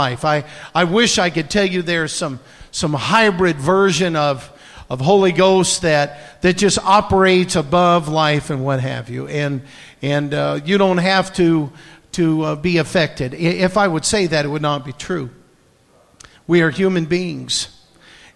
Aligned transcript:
life. 0.00 0.24
I, 0.24 0.42
I 0.74 0.82
wish 0.82 1.20
I 1.20 1.30
could 1.30 1.48
tell 1.48 1.64
you 1.64 1.80
there's 1.80 2.12
some, 2.12 2.40
some 2.72 2.94
hybrid 2.94 3.58
version 3.58 4.16
of, 4.16 4.50
of 4.90 5.00
Holy 5.00 5.30
Ghost 5.30 5.82
that, 5.82 6.42
that 6.42 6.56
just 6.56 6.80
operates 6.80 7.54
above 7.54 8.08
life 8.08 8.50
and 8.50 8.64
what 8.64 8.80
have 8.80 9.08
you. 9.08 9.28
And, 9.28 9.62
and 10.02 10.34
uh, 10.34 10.58
you 10.64 10.78
don't 10.78 10.98
have 10.98 11.32
to, 11.34 11.70
to 12.10 12.42
uh, 12.42 12.56
be 12.56 12.78
affected. 12.78 13.34
If 13.34 13.76
I 13.76 13.86
would 13.86 14.04
say 14.04 14.26
that, 14.26 14.44
it 14.44 14.48
would 14.48 14.62
not 14.62 14.84
be 14.84 14.92
true. 14.92 15.30
We 16.48 16.62
are 16.62 16.70
human 16.70 17.04
beings. 17.04 17.68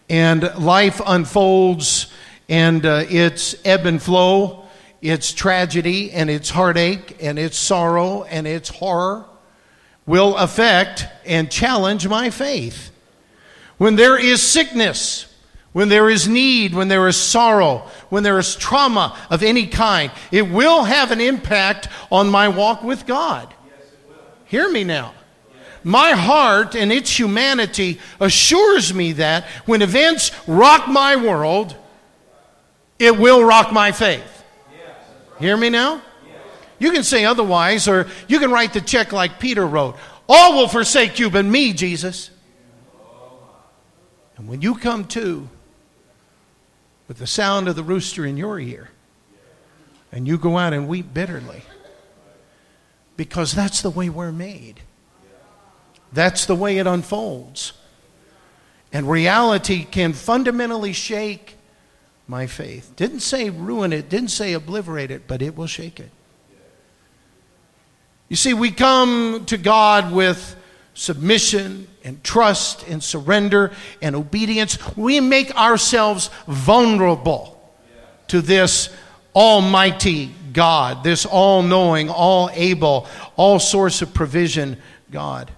And 0.08 0.48
life 0.60 1.00
unfolds, 1.04 2.06
and 2.48 2.86
uh, 2.86 3.04
it's 3.10 3.56
ebb 3.64 3.84
and 3.84 4.00
flow, 4.00 4.64
it's 5.02 5.32
tragedy, 5.32 6.12
and 6.12 6.30
it's 6.30 6.50
heartache, 6.50 7.16
and 7.20 7.36
it's 7.36 7.58
sorrow, 7.58 8.22
and 8.22 8.46
it's 8.46 8.68
horror 8.68 9.26
will 10.08 10.36
affect 10.36 11.06
and 11.26 11.50
challenge 11.50 12.08
my 12.08 12.30
faith. 12.30 12.90
When 13.76 13.94
there 13.94 14.18
is 14.18 14.42
sickness, 14.42 15.32
when 15.72 15.90
there 15.90 16.08
is 16.08 16.26
need, 16.26 16.74
when 16.74 16.88
there 16.88 17.06
is 17.06 17.16
sorrow, 17.16 17.86
when 18.08 18.22
there 18.22 18.38
is 18.38 18.56
trauma 18.56 19.16
of 19.30 19.42
any 19.42 19.66
kind, 19.66 20.10
it 20.32 20.50
will 20.50 20.84
have 20.84 21.12
an 21.12 21.20
impact 21.20 21.88
on 22.10 22.30
my 22.30 22.48
walk 22.48 22.82
with 22.82 23.06
God. 23.06 23.54
Hear 24.46 24.68
me 24.68 24.82
now. 24.82 25.12
My 25.84 26.12
heart 26.12 26.74
and 26.74 26.90
its 26.90 27.16
humanity 27.16 28.00
assures 28.18 28.92
me 28.92 29.12
that 29.12 29.44
when 29.66 29.82
events 29.82 30.32
rock 30.48 30.88
my 30.88 31.16
world, 31.16 31.76
it 32.98 33.16
will 33.16 33.44
rock 33.44 33.72
my 33.72 33.92
faith. 33.92 34.42
Hear 35.38 35.56
me 35.56 35.68
now? 35.68 36.02
You 36.78 36.92
can 36.92 37.02
say 37.02 37.24
otherwise, 37.24 37.88
or 37.88 38.06
you 38.28 38.38
can 38.38 38.50
write 38.50 38.72
the 38.72 38.80
check 38.80 39.12
like 39.12 39.40
Peter 39.40 39.66
wrote 39.66 39.96
All 40.28 40.56
will 40.56 40.68
forsake 40.68 41.18
you 41.18 41.30
but 41.30 41.44
me, 41.44 41.72
Jesus. 41.72 42.30
And 44.36 44.48
when 44.48 44.62
you 44.62 44.76
come 44.76 45.04
to 45.08 45.48
with 47.08 47.18
the 47.18 47.26
sound 47.26 47.68
of 47.68 47.74
the 47.74 47.82
rooster 47.82 48.24
in 48.24 48.36
your 48.36 48.60
ear, 48.60 48.90
and 50.12 50.26
you 50.26 50.38
go 50.38 50.56
out 50.56 50.72
and 50.72 50.86
weep 50.86 51.12
bitterly, 51.12 51.62
because 53.16 53.52
that's 53.52 53.82
the 53.82 53.90
way 53.90 54.08
we're 54.08 54.32
made, 54.32 54.80
that's 56.12 56.46
the 56.46 56.54
way 56.54 56.78
it 56.78 56.86
unfolds. 56.86 57.72
And 58.92 59.10
reality 59.10 59.84
can 59.84 60.12
fundamentally 60.12 60.92
shake 60.92 61.56
my 62.26 62.46
faith. 62.46 62.92
Didn't 62.96 63.20
say 63.20 63.50
ruin 63.50 63.92
it, 63.92 64.08
didn't 64.08 64.28
say 64.28 64.52
obliterate 64.52 65.10
it, 65.10 65.26
but 65.26 65.42
it 65.42 65.56
will 65.56 65.66
shake 65.66 65.98
it. 65.98 66.10
You 68.28 68.36
see, 68.36 68.54
we 68.54 68.70
come 68.70 69.44
to 69.46 69.56
God 69.56 70.12
with 70.12 70.56
submission 70.94 71.86
and 72.04 72.22
trust 72.22 72.86
and 72.88 73.02
surrender 73.02 73.72
and 74.02 74.16
obedience. 74.16 74.78
We 74.96 75.20
make 75.20 75.54
ourselves 75.56 76.30
vulnerable 76.46 77.54
to 78.28 78.40
this 78.40 78.90
almighty 79.34 80.34
God, 80.52 81.04
this 81.04 81.24
all 81.24 81.62
knowing, 81.62 82.10
all 82.10 82.50
able, 82.52 83.06
all 83.36 83.58
source 83.58 84.02
of 84.02 84.12
provision 84.12 84.76
God. 85.10 85.50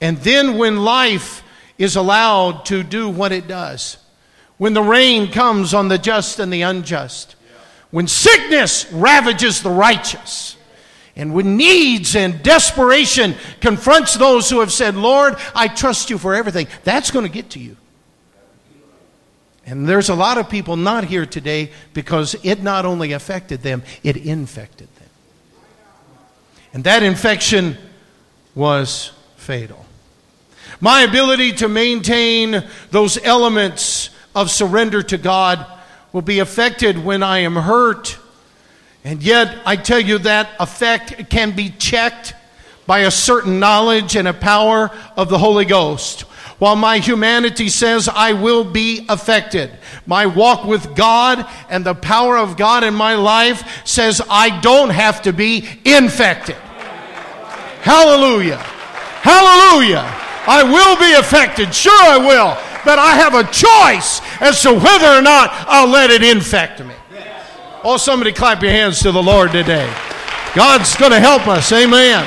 And 0.00 0.18
then 0.18 0.56
when 0.56 0.84
life 0.84 1.42
is 1.76 1.96
allowed 1.96 2.66
to 2.66 2.82
do 2.82 3.08
what 3.08 3.32
it 3.32 3.48
does, 3.48 3.98
when 4.56 4.72
the 4.72 4.82
rain 4.82 5.30
comes 5.32 5.74
on 5.74 5.88
the 5.88 5.98
just 5.98 6.38
and 6.38 6.52
the 6.52 6.62
unjust, 6.62 7.36
when 7.90 8.06
sickness 8.06 8.90
ravages 8.92 9.62
the 9.62 9.70
righteous, 9.70 10.56
and 11.16 11.32
when 11.32 11.56
needs 11.56 12.16
and 12.16 12.42
desperation 12.42 13.34
confronts 13.60 14.14
those 14.14 14.50
who 14.50 14.60
have 14.60 14.72
said, 14.72 14.96
Lord, 14.96 15.36
I 15.54 15.68
trust 15.68 16.10
you 16.10 16.18
for 16.18 16.34
everything, 16.34 16.66
that's 16.82 17.10
going 17.10 17.24
to 17.24 17.30
get 17.30 17.50
to 17.50 17.60
you. 17.60 17.76
And 19.66 19.88
there's 19.88 20.08
a 20.08 20.14
lot 20.14 20.38
of 20.38 20.50
people 20.50 20.76
not 20.76 21.04
here 21.04 21.24
today 21.24 21.70
because 21.94 22.36
it 22.42 22.62
not 22.62 22.84
only 22.84 23.12
affected 23.12 23.62
them, 23.62 23.82
it 24.02 24.16
infected 24.16 24.88
them. 24.96 25.08
And 26.74 26.84
that 26.84 27.02
infection 27.02 27.78
was 28.54 29.12
fatal. 29.36 29.86
My 30.80 31.02
ability 31.02 31.52
to 31.52 31.68
maintain 31.68 32.64
those 32.90 33.16
elements 33.22 34.10
of 34.34 34.50
surrender 34.50 35.02
to 35.04 35.16
God 35.16 35.64
will 36.12 36.22
be 36.22 36.40
affected 36.40 37.02
when 37.02 37.22
I 37.22 37.38
am 37.38 37.54
hurt 37.54 38.18
and 39.04 39.22
yet, 39.22 39.58
I 39.66 39.76
tell 39.76 40.00
you 40.00 40.18
that 40.20 40.50
effect 40.58 41.28
can 41.28 41.54
be 41.54 41.68
checked 41.68 42.34
by 42.86 43.00
a 43.00 43.10
certain 43.10 43.60
knowledge 43.60 44.16
and 44.16 44.26
a 44.26 44.32
power 44.32 44.90
of 45.14 45.28
the 45.28 45.36
Holy 45.36 45.66
Ghost. 45.66 46.22
While 46.58 46.76
my 46.76 46.98
humanity 46.98 47.68
says 47.68 48.08
I 48.08 48.32
will 48.32 48.64
be 48.64 49.04
affected, 49.10 49.70
my 50.06 50.24
walk 50.24 50.64
with 50.64 50.96
God 50.96 51.46
and 51.68 51.84
the 51.84 51.94
power 51.94 52.38
of 52.38 52.56
God 52.56 52.82
in 52.82 52.94
my 52.94 53.14
life 53.14 53.86
says 53.86 54.22
I 54.30 54.60
don't 54.60 54.90
have 54.90 55.20
to 55.22 55.32
be 55.34 55.68
infected. 55.84 56.56
Hallelujah. 57.82 58.56
Hallelujah. 58.56 60.04
I 60.46 60.62
will 60.62 60.96
be 60.96 61.12
affected. 61.14 61.74
Sure, 61.74 61.92
I 61.92 62.16
will. 62.16 62.56
But 62.84 62.98
I 62.98 63.16
have 63.16 63.34
a 63.34 63.44
choice 63.44 64.22
as 64.40 64.62
to 64.62 64.72
whether 64.72 65.08
or 65.08 65.22
not 65.22 65.50
I'll 65.66 65.88
let 65.88 66.10
it 66.10 66.22
infect 66.22 66.82
me. 66.82 66.93
Oh, 67.86 67.98
somebody 67.98 68.32
clap 68.32 68.62
your 68.62 68.72
hands 68.72 69.00
to 69.00 69.12
the 69.12 69.22
Lord 69.22 69.52
today. 69.52 69.92
God's 70.54 70.96
going 70.96 71.12
to 71.12 71.20
help 71.20 71.46
us. 71.46 71.70
Amen. 71.70 72.24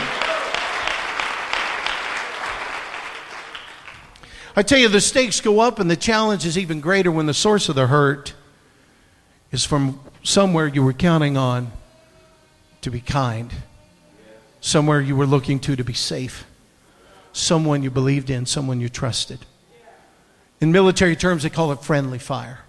I 4.56 4.62
tell 4.62 4.78
you, 4.78 4.88
the 4.88 5.02
stakes 5.02 5.42
go 5.42 5.60
up 5.60 5.80
and 5.80 5.90
the 5.90 5.96
challenge 5.96 6.46
is 6.46 6.60
even 6.60 6.80
greater 6.80 7.12
when 7.12 7.26
the 7.26 7.34
source 7.34 7.70
of 7.70 7.76
the 7.76 7.88
hurt 7.88 8.36
is 9.52 9.66
from 9.66 10.00
somewhere 10.22 10.68
you 10.68 10.84
were 10.84 10.94
counting 10.94 11.38
on 11.38 11.72
to 12.82 12.92
be 12.92 13.02
kind, 13.02 13.52
somewhere 14.62 15.02
you 15.02 15.16
were 15.16 15.26
looking 15.26 15.60
to 15.62 15.76
to 15.76 15.84
be 15.84 15.94
safe, 15.94 16.46
someone 17.34 17.82
you 17.82 17.90
believed 17.90 18.30
in, 18.30 18.46
someone 18.46 18.80
you 18.80 18.90
trusted. 18.90 19.40
In 20.62 20.72
military 20.72 21.16
terms, 21.16 21.42
they 21.42 21.50
call 21.50 21.72
it 21.72 21.82
friendly 21.82 22.20
fire 22.20 22.60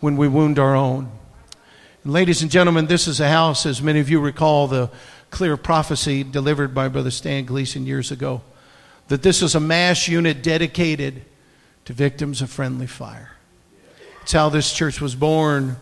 when 0.00 0.16
we 0.16 0.28
wound 0.28 0.58
our 0.58 0.74
own. 0.74 1.10
Ladies 2.06 2.42
and 2.42 2.50
gentlemen, 2.50 2.84
this 2.84 3.08
is 3.08 3.18
a 3.18 3.30
house, 3.30 3.64
as 3.64 3.80
many 3.80 3.98
of 3.98 4.10
you 4.10 4.20
recall 4.20 4.68
the 4.68 4.90
clear 5.30 5.56
prophecy 5.56 6.22
delivered 6.22 6.74
by 6.74 6.88
Brother 6.88 7.10
Stan 7.10 7.46
Gleason 7.46 7.86
years 7.86 8.10
ago, 8.10 8.42
that 9.08 9.22
this 9.22 9.40
is 9.40 9.54
a 9.54 9.60
MASH 9.60 10.06
unit 10.06 10.42
dedicated 10.42 11.22
to 11.86 11.94
victims 11.94 12.42
of 12.42 12.50
friendly 12.50 12.86
fire. 12.86 13.30
It's 14.20 14.32
how 14.32 14.50
this 14.50 14.70
church 14.70 15.00
was 15.00 15.14
born 15.14 15.78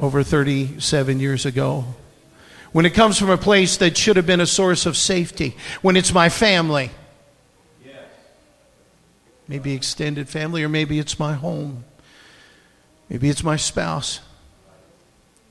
over 0.00 0.24
37 0.24 1.20
years 1.20 1.46
ago. 1.46 1.84
When 2.72 2.84
it 2.84 2.94
comes 2.94 3.16
from 3.16 3.30
a 3.30 3.38
place 3.38 3.76
that 3.76 3.96
should 3.96 4.16
have 4.16 4.26
been 4.26 4.40
a 4.40 4.46
source 4.46 4.86
of 4.86 4.96
safety, 4.96 5.56
when 5.82 5.96
it's 5.96 6.12
my 6.12 6.30
family, 6.30 6.90
maybe 9.46 9.72
extended 9.72 10.28
family, 10.28 10.64
or 10.64 10.68
maybe 10.68 10.98
it's 10.98 11.16
my 11.16 11.34
home, 11.34 11.84
maybe 13.08 13.28
it's 13.28 13.44
my 13.44 13.54
spouse. 13.54 14.18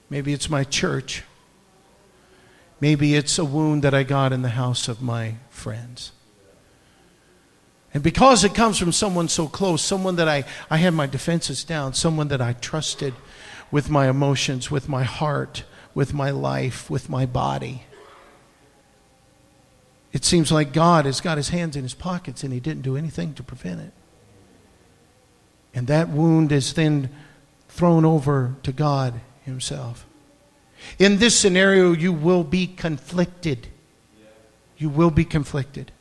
Maybe 0.09 0.33
it's 0.33 0.49
my 0.49 0.63
church. 0.63 1.23
Maybe 2.79 3.15
it's 3.15 3.39
a 3.39 3.45
wound 3.45 3.83
that 3.83 3.93
I 3.93 4.03
got 4.03 4.31
in 4.31 4.41
the 4.41 4.49
house 4.49 4.87
of 4.87 5.01
my 5.01 5.35
friends. 5.49 6.11
And 7.93 8.03
because 8.03 8.43
it 8.43 8.53
comes 8.53 8.77
from 8.77 8.91
someone 8.91 9.27
so 9.27 9.47
close, 9.47 9.81
someone 9.81 10.17
that 10.17 10.27
I, 10.27 10.43
I 10.69 10.77
had 10.77 10.93
my 10.93 11.07
defenses 11.07 11.63
down, 11.63 11.93
someone 11.93 12.27
that 12.27 12.41
I 12.41 12.53
trusted 12.53 13.13
with 13.71 13.89
my 13.89 14.07
emotions, 14.07 14.69
with 14.69 14.87
my 14.87 15.03
heart, 15.03 15.63
with 15.93 16.13
my 16.13 16.29
life, 16.29 16.89
with 16.89 17.09
my 17.09 17.25
body. 17.25 17.83
It 20.13 20.23
seems 20.23 20.51
like 20.51 20.73
God 20.73 21.05
has 21.05 21.21
got 21.21 21.37
his 21.37 21.49
hands 21.49 21.75
in 21.75 21.83
his 21.83 21.93
pockets 21.93 22.43
and 22.43 22.53
he 22.53 22.59
didn't 22.59 22.83
do 22.83 22.95
anything 22.95 23.33
to 23.33 23.43
prevent 23.43 23.81
it. 23.81 23.93
And 25.73 25.87
that 25.87 26.09
wound 26.09 26.51
is 26.51 26.73
then 26.73 27.09
thrown 27.67 28.05
over 28.05 28.55
to 28.63 28.71
God 28.71 29.21
himself. 29.47 30.05
In 30.99 31.17
this 31.17 31.37
scenario, 31.37 31.93
you 31.93 32.13
will 32.13 32.43
be 32.43 32.67
conflicted. 32.67 33.67
You 34.77 34.89
will 34.89 35.09
be 35.09 35.25
conflicted. 35.25 35.91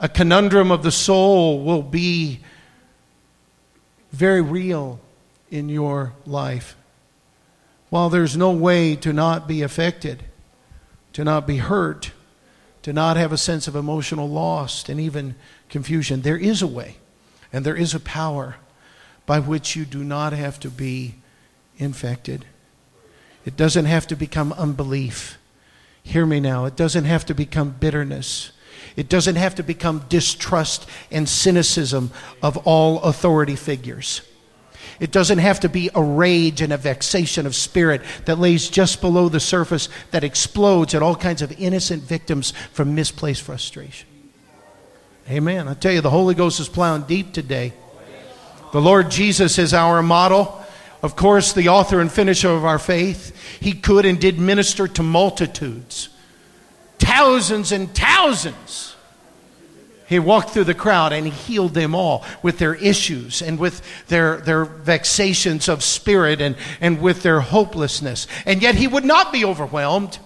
A 0.00 0.08
conundrum 0.08 0.70
of 0.70 0.82
the 0.82 0.90
soul 0.90 1.62
will 1.62 1.82
be 1.82 2.40
very 4.12 4.40
real 4.40 5.00
in 5.50 5.68
your 5.68 6.14
life. 6.24 6.76
While 7.90 8.08
there's 8.08 8.36
no 8.36 8.50
way 8.50 8.96
to 8.96 9.12
not 9.12 9.46
be 9.46 9.62
affected, 9.62 10.24
to 11.12 11.22
not 11.22 11.46
be 11.46 11.58
hurt, 11.58 12.12
to 12.82 12.92
not 12.92 13.16
have 13.16 13.32
a 13.32 13.36
sense 13.36 13.68
of 13.68 13.76
emotional 13.76 14.28
loss 14.28 14.88
and 14.88 14.98
even 14.98 15.36
confusion, 15.68 16.22
there 16.22 16.36
is 16.36 16.62
a 16.62 16.66
way 16.66 16.96
and 17.52 17.64
there 17.64 17.76
is 17.76 17.94
a 17.94 18.00
power 18.00 18.56
by 19.26 19.38
which 19.38 19.76
you 19.76 19.84
do 19.84 20.02
not 20.02 20.32
have 20.32 20.58
to 20.60 20.68
be 20.68 21.14
infected. 21.78 22.44
It 23.44 23.56
doesn't 23.56 23.84
have 23.84 24.06
to 24.08 24.16
become 24.16 24.52
unbelief. 24.52 25.38
Hear 26.02 26.26
me 26.26 26.40
now. 26.40 26.64
It 26.64 26.76
doesn't 26.76 27.04
have 27.04 27.26
to 27.26 27.34
become 27.34 27.70
bitterness. 27.78 28.52
It 28.96 29.08
doesn't 29.08 29.36
have 29.36 29.54
to 29.56 29.62
become 29.62 30.04
distrust 30.08 30.88
and 31.10 31.28
cynicism 31.28 32.10
of 32.42 32.56
all 32.58 33.00
authority 33.02 33.56
figures. 33.56 34.22
It 35.00 35.10
doesn't 35.10 35.38
have 35.38 35.60
to 35.60 35.68
be 35.68 35.90
a 35.94 36.02
rage 36.02 36.60
and 36.60 36.72
a 36.72 36.76
vexation 36.76 37.46
of 37.46 37.56
spirit 37.56 38.02
that 38.26 38.38
lays 38.38 38.68
just 38.68 39.00
below 39.00 39.28
the 39.28 39.40
surface 39.40 39.88
that 40.12 40.22
explodes 40.22 40.94
at 40.94 41.02
all 41.02 41.16
kinds 41.16 41.42
of 41.42 41.52
innocent 41.60 42.02
victims 42.02 42.52
from 42.72 42.94
misplaced 42.94 43.42
frustration. 43.42 44.08
Amen. 45.28 45.68
I 45.68 45.74
tell 45.74 45.92
you, 45.92 46.02
the 46.02 46.10
Holy 46.10 46.34
Ghost 46.34 46.60
is 46.60 46.68
plowing 46.68 47.02
deep 47.02 47.32
today. 47.32 47.72
The 48.72 48.80
Lord 48.80 49.10
Jesus 49.10 49.58
is 49.58 49.72
our 49.72 50.02
model. 50.02 50.63
Of 51.04 51.16
course, 51.16 51.52
the 51.52 51.68
author 51.68 52.00
and 52.00 52.10
finisher 52.10 52.48
of 52.48 52.64
our 52.64 52.78
faith. 52.78 53.60
He 53.60 53.74
could 53.74 54.06
and 54.06 54.18
did 54.18 54.38
minister 54.38 54.88
to 54.88 55.02
multitudes, 55.02 56.08
thousands 56.98 57.72
and 57.72 57.94
thousands. 57.94 58.96
He 60.08 60.18
walked 60.18 60.50
through 60.50 60.64
the 60.64 60.72
crowd 60.72 61.12
and 61.12 61.26
he 61.26 61.30
healed 61.30 61.74
them 61.74 61.94
all 61.94 62.24
with 62.42 62.56
their 62.56 62.74
issues 62.74 63.42
and 63.42 63.58
with 63.58 63.82
their, 64.06 64.38
their 64.38 64.64
vexations 64.64 65.68
of 65.68 65.82
spirit 65.82 66.40
and, 66.40 66.56
and 66.80 67.02
with 67.02 67.22
their 67.22 67.40
hopelessness. 67.40 68.26
And 68.46 68.62
yet 68.62 68.74
he 68.74 68.86
would 68.86 69.04
not 69.04 69.30
be 69.30 69.44
overwhelmed. 69.44 70.18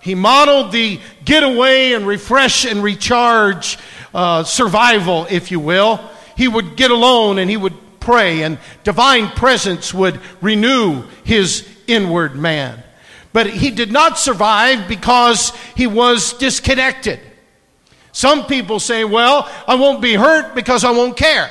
He 0.00 0.14
modeled 0.14 0.72
the 0.72 1.00
get 1.22 1.42
away 1.42 1.92
and 1.92 2.06
refresh 2.06 2.64
and 2.64 2.82
recharge 2.82 3.76
uh, 4.14 4.44
survival, 4.44 5.26
if 5.28 5.50
you 5.50 5.60
will. 5.60 6.00
He 6.34 6.48
would 6.48 6.78
get 6.78 6.90
alone 6.90 7.36
and 7.36 7.50
he 7.50 7.58
would 7.58 7.74
pray, 8.00 8.42
and 8.42 8.58
divine 8.84 9.28
presence 9.28 9.92
would 9.92 10.20
renew 10.40 11.02
his 11.24 11.68
inward 11.86 12.36
man. 12.36 12.82
But 13.32 13.48
he 13.48 13.70
did 13.70 13.92
not 13.92 14.18
survive 14.18 14.88
because 14.88 15.52
he 15.76 15.86
was 15.86 16.32
disconnected. 16.34 17.20
Some 18.12 18.46
people 18.46 18.80
say, 18.80 19.04
well, 19.04 19.48
I 19.66 19.76
won't 19.76 20.00
be 20.00 20.14
hurt 20.14 20.54
because 20.54 20.84
I 20.84 20.90
won't 20.90 21.16
care. 21.16 21.50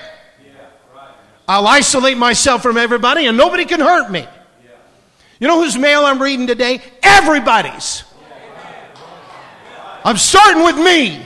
I'll 1.48 1.68
isolate 1.68 2.18
myself 2.18 2.62
from 2.62 2.78
everybody 2.78 3.26
and 3.26 3.38
nobody 3.38 3.64
can 3.64 3.80
hurt 3.80 4.12
me. 4.12 4.28
You 5.40 5.48
know 5.48 5.62
whose 5.62 5.78
mail 5.78 6.04
I'm 6.04 6.22
reading 6.22 6.48
today? 6.48 6.82
Everybody's. 7.02 8.04
I'm 10.04 10.18
starting 10.18 10.64
with 10.64 10.78
me. 10.78 11.22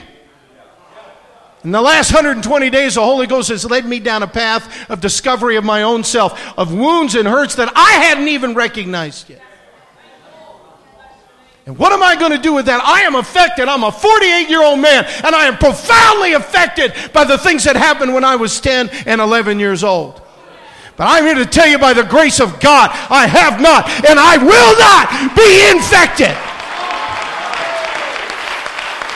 In 1.64 1.72
the 1.72 1.82
last 1.82 2.12
120 2.12 2.70
days, 2.72 2.96
the 2.96 3.02
Holy 3.02 3.28
Ghost 3.28 3.50
has 3.50 3.70
led 3.70 3.86
me 3.86 4.00
down 4.00 4.24
a 4.24 4.28
path 4.28 4.90
of 4.90 5.00
discovery 5.00 5.58
of 5.58 5.64
my 5.64 5.84
own 5.84 6.04
self, 6.04 6.58
of 6.58 6.74
wounds 6.74 7.14
and 7.14 7.28
hurts 7.28 7.56
that 7.56 7.72
I 7.76 7.92
hadn't 8.04 8.28
even 8.30 8.56
recognized 8.56 9.30
yet. 9.30 9.42
And 11.68 11.78
what 11.78 11.94
am 11.94 12.02
I 12.02 12.16
going 12.16 12.32
to 12.32 12.40
do 12.40 12.54
with 12.54 12.66
that? 12.66 12.84
I 12.84 13.02
am 13.02 13.14
affected. 13.14 13.68
I'm 13.68 13.84
a 13.84 13.92
48 13.92 14.50
year 14.50 14.64
old 14.64 14.80
man, 14.80 15.06
and 15.24 15.36
I 15.36 15.46
am 15.46 15.58
profoundly 15.58 16.34
affected 16.34 16.94
by 17.14 17.24
the 17.26 17.38
things 17.38 17.64
that 17.66 17.76
happened 17.76 18.14
when 18.14 18.24
I 18.24 18.36
was 18.36 18.60
10 18.60 18.90
and 19.06 19.22
11 19.22 19.60
years 19.60 19.84
old. 19.84 20.20
But 20.98 21.06
I'm 21.06 21.24
here 21.24 21.36
to 21.36 21.46
tell 21.46 21.68
you 21.68 21.78
by 21.78 21.94
the 21.94 22.04
grace 22.04 22.40
of 22.40 22.60
God, 22.60 22.90
I 23.10 23.28
have 23.28 23.62
not, 23.62 23.88
and 24.10 24.20
I 24.20 24.38
will 24.38 24.74
not 24.80 25.36
be 25.38 25.70
infected. 25.70 26.36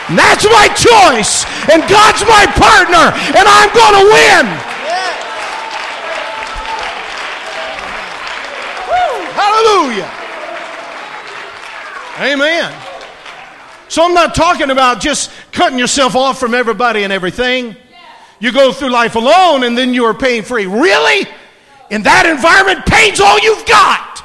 And 0.10 0.20
that's 0.20 0.46
my 0.46 0.68
choice, 0.70 1.46
and 1.72 1.82
God's 1.90 2.22
my 2.30 2.46
partner, 2.54 3.10
and 3.34 3.48
I'm 3.48 3.72
going 3.74 3.96
to 3.98 4.06
win. 4.14 4.46
Woo, 8.86 9.26
hallelujah. 9.34 10.12
Amen. 12.20 12.72
So 13.88 14.04
I'm 14.04 14.14
not 14.14 14.36
talking 14.36 14.70
about 14.70 15.02
just 15.02 15.32
cutting 15.52 15.80
yourself 15.80 16.16
off 16.16 16.40
from 16.40 16.54
everybody 16.54 17.04
and 17.04 17.12
everything. 17.12 17.76
You 18.40 18.52
go 18.52 18.72
through 18.72 18.90
life 18.90 19.16
alone 19.16 19.64
and 19.64 19.78
then 19.78 19.94
you 19.94 20.06
are 20.06 20.14
pain 20.14 20.44
free. 20.44 20.66
Really? 20.66 21.28
In 21.90 22.04
that 22.04 22.26
environment, 22.26 22.86
pain's 22.86 23.20
all 23.20 23.40
you've 23.40 23.66
got. 23.66 24.24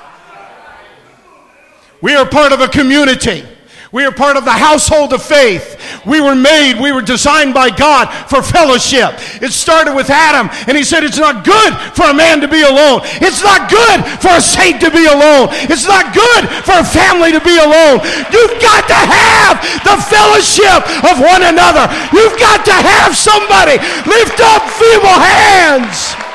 We 2.02 2.14
are 2.14 2.26
part 2.26 2.52
of 2.52 2.60
a 2.60 2.68
community. 2.68 3.44
We 3.92 4.06
are 4.06 4.14
part 4.14 4.38
of 4.38 4.44
the 4.44 4.54
household 4.54 5.12
of 5.12 5.18
faith. 5.18 5.74
We 6.06 6.20
were 6.20 6.38
made, 6.38 6.78
we 6.78 6.92
were 6.92 7.02
designed 7.02 7.52
by 7.52 7.74
God 7.74 8.06
for 8.30 8.38
fellowship. 8.38 9.18
It 9.42 9.50
started 9.50 9.98
with 9.98 10.10
Adam, 10.10 10.46
and 10.70 10.78
he 10.78 10.86
said 10.86 11.02
it's 11.02 11.18
not 11.18 11.42
good 11.42 11.74
for 11.98 12.06
a 12.06 12.14
man 12.14 12.40
to 12.40 12.46
be 12.46 12.62
alone. 12.62 13.02
It's 13.18 13.42
not 13.42 13.66
good 13.66 13.98
for 14.22 14.38
a 14.38 14.40
saint 14.40 14.78
to 14.86 14.94
be 14.94 15.10
alone. 15.10 15.50
It's 15.66 15.90
not 15.90 16.14
good 16.14 16.46
for 16.62 16.78
a 16.78 16.86
family 16.86 17.34
to 17.34 17.42
be 17.42 17.58
alone. 17.58 17.98
You've 18.30 18.62
got 18.62 18.86
to 18.86 19.00
have 19.10 19.58
the 19.82 19.98
fellowship 20.06 20.86
of 21.10 21.18
one 21.18 21.42
another. 21.42 21.90
You've 22.14 22.38
got 22.38 22.62
to 22.70 22.76
have 22.78 23.18
somebody 23.18 23.82
lift 24.06 24.38
up 24.38 24.70
feeble 24.78 25.18
hands. 25.18 26.29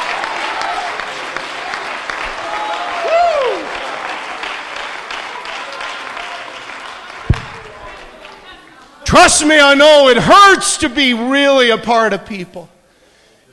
Trust 9.05 9.45
me, 9.45 9.59
I 9.59 9.75
know 9.75 10.09
it 10.09 10.17
hurts 10.17 10.77
to 10.77 10.89
be 10.89 11.13
really 11.13 11.69
a 11.69 11.77
part 11.77 12.11
of 12.11 12.25
people. 12.25 12.67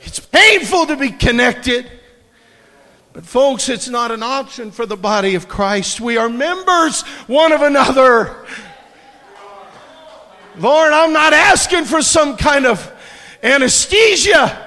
It's 0.01 0.19
painful 0.19 0.87
to 0.87 0.97
be 0.97 1.11
connected. 1.11 1.89
But, 3.13 3.25
folks, 3.25 3.69
it's 3.69 3.87
not 3.87 4.09
an 4.09 4.23
option 4.23 4.71
for 4.71 4.87
the 4.87 4.97
body 4.97 5.35
of 5.35 5.47
Christ. 5.47 6.01
We 6.01 6.17
are 6.17 6.27
members 6.27 7.03
one 7.27 7.51
of 7.51 7.61
another. 7.61 8.35
Lord, 10.57 10.91
I'm 10.91 11.13
not 11.13 11.33
asking 11.33 11.85
for 11.85 12.01
some 12.01 12.35
kind 12.35 12.65
of 12.65 12.91
anesthesia 13.43 14.62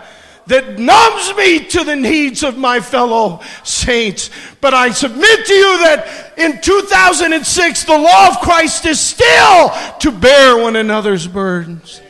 that 0.46 0.78
numbs 0.78 1.34
me 1.36 1.64
to 1.66 1.84
the 1.84 1.96
needs 1.96 2.42
of 2.42 2.56
my 2.56 2.80
fellow 2.80 3.40
saints. 3.64 4.30
But 4.60 4.74
I 4.74 4.90
submit 4.90 5.46
to 5.46 5.52
you 5.52 5.78
that 5.78 6.34
in 6.38 6.60
2006, 6.60 7.84
the 7.84 7.98
law 7.98 8.28
of 8.28 8.40
Christ 8.40 8.86
is 8.86 9.00
still 9.00 9.70
to 10.00 10.12
bear 10.12 10.56
one 10.56 10.76
another's 10.76 11.26
burdens. 11.26 12.00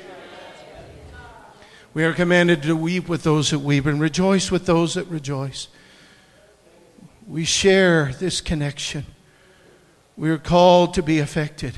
We 1.95 2.05
are 2.05 2.13
commanded 2.13 2.63
to 2.65 2.77
weep 2.77 3.09
with 3.09 3.23
those 3.23 3.51
that 3.51 3.61
weep 3.61 3.87
and 3.87 3.99
rejoice 3.99 4.51
with 4.51 4.67
those 4.67 4.95
that 4.95 5.07
rejoice. 5.07 5.69
We 7.27 7.45
share 7.45 8.13
this 8.19 8.43
connection. 8.43 9.07
We 10.15 10.29
are 10.31 10.39
called 10.39 10.93
to 10.95 11.03
be 11.03 11.21
affected, 11.21 11.75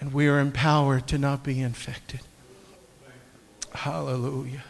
and 0.00 0.12
we 0.12 0.28
are 0.28 0.38
empowered 0.38 1.08
to 1.08 1.18
not 1.18 1.42
be 1.42 1.60
infected. 1.60 2.20
Hallelujah. 3.72 4.64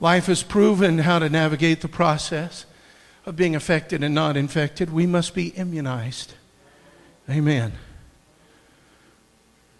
Life 0.00 0.26
has 0.26 0.42
proven 0.42 0.98
how 0.98 1.18
to 1.18 1.28
navigate 1.28 1.80
the 1.80 1.88
process 1.88 2.66
of 3.26 3.36
being 3.36 3.54
affected 3.56 4.02
and 4.02 4.14
not 4.14 4.36
infected. 4.36 4.92
We 4.92 5.06
must 5.06 5.34
be 5.34 5.48
immunized. 5.48 6.34
Amen. 7.30 7.72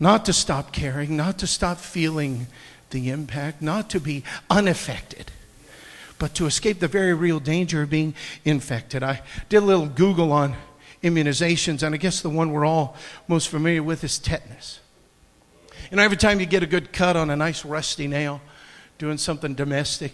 Not 0.00 0.24
to 0.26 0.32
stop 0.32 0.72
caring, 0.72 1.16
not 1.16 1.38
to 1.38 1.46
stop 1.46 1.78
feeling 1.78 2.46
the 2.90 3.10
impact, 3.10 3.60
not 3.60 3.90
to 3.90 4.00
be 4.00 4.24
unaffected, 4.48 5.30
but 6.18 6.34
to 6.34 6.46
escape 6.46 6.80
the 6.80 6.88
very 6.88 7.12
real 7.12 7.40
danger 7.40 7.82
of 7.82 7.90
being 7.90 8.14
infected. 8.44 9.02
I 9.02 9.22
did 9.48 9.58
a 9.58 9.66
little 9.66 9.86
Google 9.86 10.32
on 10.32 10.54
immunizations, 11.02 11.82
and 11.82 11.94
I 11.94 11.98
guess 11.98 12.22
the 12.22 12.30
one 12.30 12.50
we're 12.50 12.64
all 12.64 12.96
most 13.28 13.48
familiar 13.48 13.82
with 13.82 14.04
is 14.04 14.18
tetanus. 14.18 14.80
And 15.90 16.00
every 16.00 16.16
time 16.16 16.40
you 16.40 16.46
get 16.46 16.62
a 16.62 16.66
good 16.66 16.92
cut 16.92 17.16
on 17.16 17.30
a 17.30 17.36
nice 17.36 17.64
rusty 17.64 18.06
nail, 18.06 18.40
doing 18.98 19.18
something 19.18 19.54
domestic. 19.54 20.12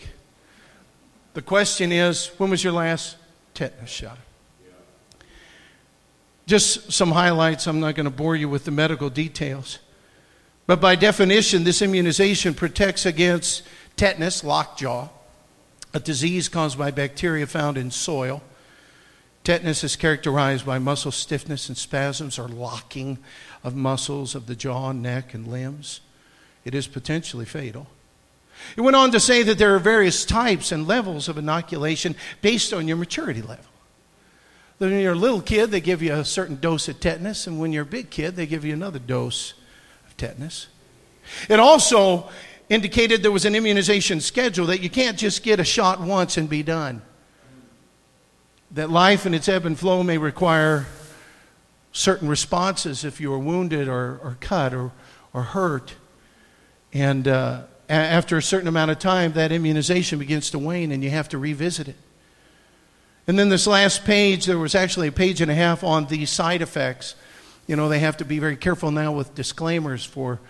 The 1.34 1.42
question 1.42 1.92
is 1.92 2.28
when 2.38 2.50
was 2.50 2.64
your 2.64 2.72
last 2.72 3.16
tetanus 3.54 3.90
shot? 3.90 4.18
Just 6.46 6.90
some 6.92 7.12
highlights. 7.12 7.66
I'm 7.66 7.78
not 7.78 7.94
going 7.94 8.04
to 8.04 8.10
bore 8.10 8.34
you 8.34 8.48
with 8.48 8.64
the 8.64 8.72
medical 8.72 9.08
details. 9.08 9.78
But 10.66 10.80
by 10.80 10.96
definition, 10.96 11.64
this 11.64 11.82
immunization 11.82 12.54
protects 12.54 13.06
against 13.06 13.62
tetanus, 13.96 14.42
lockjaw, 14.42 15.08
a 15.92 16.00
disease 16.00 16.48
caused 16.48 16.78
by 16.78 16.90
bacteria 16.90 17.46
found 17.46 17.76
in 17.76 17.90
soil. 17.90 18.42
Tetanus 19.42 19.84
is 19.84 19.96
characterized 19.96 20.66
by 20.66 20.78
muscle 20.78 21.12
stiffness 21.12 21.68
and 21.68 21.76
spasms 21.76 22.38
or 22.38 22.48
locking 22.48 23.18
of 23.64 23.74
muscles 23.74 24.34
of 24.34 24.46
the 24.46 24.54
jaw, 24.54 24.92
neck, 24.92 25.34
and 25.34 25.48
limbs. 25.48 26.00
It 26.64 26.74
is 26.74 26.86
potentially 26.86 27.46
fatal. 27.46 27.86
It 28.76 28.80
went 28.80 28.96
on 28.96 29.10
to 29.12 29.20
say 29.20 29.42
that 29.42 29.58
there 29.58 29.74
are 29.74 29.78
various 29.78 30.24
types 30.24 30.72
and 30.72 30.86
levels 30.86 31.28
of 31.28 31.38
inoculation 31.38 32.14
based 32.42 32.72
on 32.72 32.86
your 32.86 32.96
maturity 32.96 33.42
level. 33.42 33.64
When 34.78 34.98
you're 34.98 35.12
a 35.12 35.16
little 35.16 35.42
kid, 35.42 35.70
they 35.70 35.80
give 35.80 36.02
you 36.02 36.14
a 36.14 36.24
certain 36.24 36.56
dose 36.56 36.88
of 36.88 37.00
tetanus, 37.00 37.46
and 37.46 37.60
when 37.60 37.72
you're 37.72 37.82
a 37.82 37.86
big 37.86 38.08
kid, 38.08 38.36
they 38.36 38.46
give 38.46 38.64
you 38.64 38.72
another 38.72 38.98
dose 38.98 39.54
of 40.06 40.16
tetanus. 40.16 40.68
It 41.48 41.60
also 41.60 42.30
indicated 42.70 43.22
there 43.22 43.32
was 43.32 43.44
an 43.44 43.54
immunization 43.54 44.20
schedule 44.20 44.66
that 44.66 44.80
you 44.80 44.88
can't 44.88 45.18
just 45.18 45.42
get 45.42 45.60
a 45.60 45.64
shot 45.64 46.00
once 46.00 46.36
and 46.36 46.48
be 46.48 46.62
done. 46.62 47.02
That 48.70 48.88
life 48.88 49.26
and 49.26 49.34
its 49.34 49.48
ebb 49.48 49.66
and 49.66 49.78
flow 49.78 50.02
may 50.02 50.16
require 50.16 50.86
certain 51.92 52.28
responses 52.28 53.04
if 53.04 53.20
you 53.20 53.32
are 53.32 53.38
wounded 53.38 53.88
or, 53.88 54.20
or 54.22 54.36
cut 54.40 54.72
or, 54.72 54.92
or 55.34 55.42
hurt. 55.42 55.94
And 56.92 57.26
uh, 57.26 57.62
after 57.90 58.36
a 58.36 58.42
certain 58.42 58.68
amount 58.68 58.90
of 58.90 58.98
time, 58.98 59.32
that 59.32 59.50
immunization 59.50 60.18
begins 60.18 60.50
to 60.50 60.58
wane 60.58 60.92
and 60.92 61.02
you 61.02 61.10
have 61.10 61.28
to 61.30 61.38
revisit 61.38 61.88
it. 61.88 61.96
And 63.26 63.38
then 63.38 63.48
this 63.48 63.66
last 63.66 64.04
page, 64.04 64.46
there 64.46 64.58
was 64.58 64.74
actually 64.74 65.08
a 65.08 65.12
page 65.12 65.40
and 65.40 65.50
a 65.50 65.54
half 65.54 65.82
on 65.82 66.06
the 66.06 66.24
side 66.26 66.62
effects. 66.62 67.14
You 67.66 67.76
know, 67.76 67.88
they 67.88 67.98
have 67.98 68.16
to 68.18 68.24
be 68.24 68.38
very 68.38 68.56
careful 68.56 68.90
now 68.90 69.12
with 69.12 69.34
disclaimers 69.34 70.04
for 70.04 70.40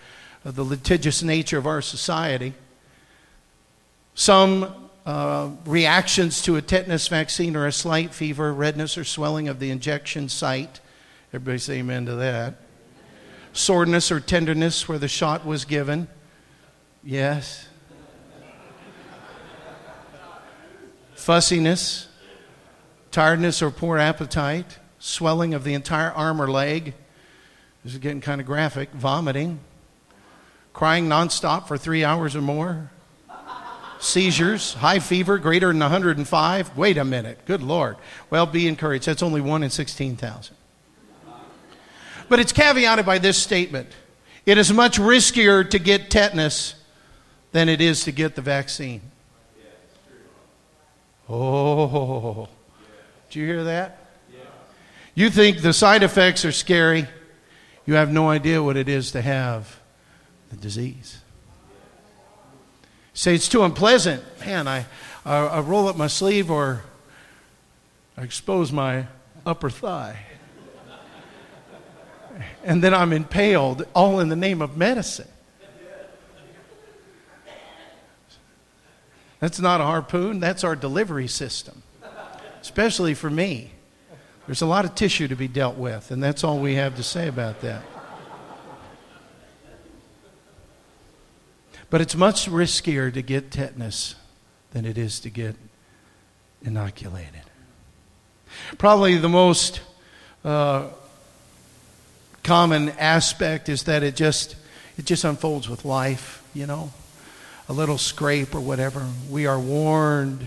uh, 0.45 0.51
the 0.51 0.63
litigious 0.63 1.23
nature 1.23 1.57
of 1.57 1.67
our 1.67 1.81
society. 1.81 2.53
Some 4.13 4.89
uh, 5.05 5.49
reactions 5.65 6.41
to 6.43 6.57
a 6.57 6.61
tetanus 6.61 7.07
vaccine 7.07 7.55
are 7.55 7.65
a 7.65 7.71
slight 7.71 8.13
fever, 8.13 8.53
redness, 8.53 8.97
or 8.97 9.03
swelling 9.03 9.47
of 9.47 9.59
the 9.59 9.71
injection 9.71 10.29
site. 10.29 10.79
Everybody 11.33 11.57
say 11.57 11.79
amen 11.79 12.05
to 12.05 12.15
that. 12.15 12.55
Soreness 13.53 14.11
or 14.11 14.19
tenderness 14.19 14.87
where 14.87 14.99
the 14.99 15.07
shot 15.07 15.45
was 15.45 15.65
given. 15.65 16.07
Yes. 17.03 17.67
Fussiness, 21.15 22.07
tiredness 23.11 23.61
or 23.61 23.71
poor 23.71 23.97
appetite, 23.97 24.79
swelling 24.99 25.53
of 25.53 25.63
the 25.63 25.73
entire 25.73 26.11
arm 26.11 26.41
or 26.41 26.49
leg. 26.49 26.93
This 27.83 27.93
is 27.93 27.99
getting 27.99 28.21
kind 28.21 28.39
of 28.39 28.47
graphic. 28.47 28.91
Vomiting, 28.91 29.59
crying 30.73 31.07
nonstop 31.07 31.67
for 31.67 31.77
three 31.77 32.03
hours 32.03 32.35
or 32.35 32.41
more, 32.41 32.91
seizures, 33.99 34.73
high 34.75 34.99
fever 34.99 35.37
greater 35.39 35.67
than 35.67 35.79
105. 35.79 36.77
Wait 36.77 36.97
a 36.97 37.05
minute. 37.05 37.45
Good 37.45 37.63
Lord. 37.63 37.97
Well, 38.29 38.45
be 38.45 38.67
encouraged. 38.67 39.05
That's 39.05 39.23
only 39.23 39.41
one 39.41 39.63
in 39.63 39.71
16,000. 39.71 40.55
But 42.29 42.39
it's 42.39 42.53
caveated 42.53 43.05
by 43.05 43.17
this 43.17 43.37
statement 43.37 43.89
it 44.43 44.57
is 44.57 44.73
much 44.73 44.97
riskier 44.97 45.69
to 45.69 45.77
get 45.77 46.09
tetanus 46.09 46.73
than 47.51 47.69
it 47.69 47.81
is 47.81 48.03
to 48.05 48.11
get 48.11 48.35
the 48.35 48.41
vaccine. 48.41 49.01
Oh, 51.29 52.49
do 53.29 53.39
you 53.39 53.45
hear 53.45 53.63
that? 53.63 53.97
You 55.13 55.29
think 55.29 55.61
the 55.61 55.73
side 55.73 56.03
effects 56.03 56.45
are 56.45 56.51
scary. 56.51 57.07
You 57.85 57.95
have 57.95 58.11
no 58.11 58.29
idea 58.29 58.63
what 58.63 58.77
it 58.77 58.87
is 58.87 59.11
to 59.11 59.21
have 59.21 59.79
the 60.49 60.55
disease. 60.55 61.19
Say 63.13 63.35
it's 63.35 63.49
too 63.49 63.63
unpleasant. 63.63 64.23
Man, 64.39 64.67
I, 64.67 64.85
I, 65.25 65.37
I 65.37 65.59
roll 65.59 65.87
up 65.87 65.97
my 65.97 66.07
sleeve 66.07 66.49
or 66.49 66.83
I 68.17 68.23
expose 68.23 68.71
my 68.71 69.07
upper 69.45 69.69
thigh. 69.69 70.17
And 72.63 72.83
then 72.83 72.93
I'm 72.93 73.11
impaled, 73.11 73.85
all 73.93 74.19
in 74.19 74.29
the 74.29 74.35
name 74.35 74.61
of 74.61 74.77
medicine. 74.77 75.27
That's 79.41 79.59
not 79.59 79.81
a 79.81 79.85
harpoon, 79.85 80.39
that's 80.39 80.63
our 80.63 80.75
delivery 80.75 81.27
system, 81.27 81.81
especially 82.61 83.15
for 83.15 83.29
me. 83.29 83.71
There's 84.45 84.61
a 84.61 84.67
lot 84.67 84.85
of 84.85 84.93
tissue 84.93 85.27
to 85.27 85.35
be 85.35 85.47
dealt 85.47 85.77
with, 85.77 86.11
and 86.11 86.21
that's 86.21 86.43
all 86.43 86.59
we 86.59 86.75
have 86.75 86.95
to 86.97 87.03
say 87.03 87.27
about 87.27 87.61
that. 87.61 87.81
But 91.89 92.01
it's 92.01 92.15
much 92.15 92.47
riskier 92.47 93.11
to 93.13 93.21
get 93.23 93.49
tetanus 93.51 94.15
than 94.71 94.85
it 94.85 94.97
is 94.97 95.19
to 95.21 95.29
get 95.31 95.55
inoculated. 96.63 97.41
Probably 98.77 99.17
the 99.17 99.27
most 99.27 99.81
uh, 100.45 100.87
common 102.43 102.89
aspect 102.91 103.69
is 103.69 103.83
that 103.83 104.03
it 104.03 104.15
just 104.15 104.55
it 104.97 105.05
just 105.05 105.23
unfolds 105.23 105.67
with 105.67 105.83
life, 105.83 106.43
you 106.53 106.67
know, 106.67 106.91
a 107.71 107.73
little 107.73 107.97
scrape 107.97 108.53
or 108.53 108.59
whatever. 108.59 109.07
We 109.29 109.45
are 109.45 109.57
warned 109.57 110.45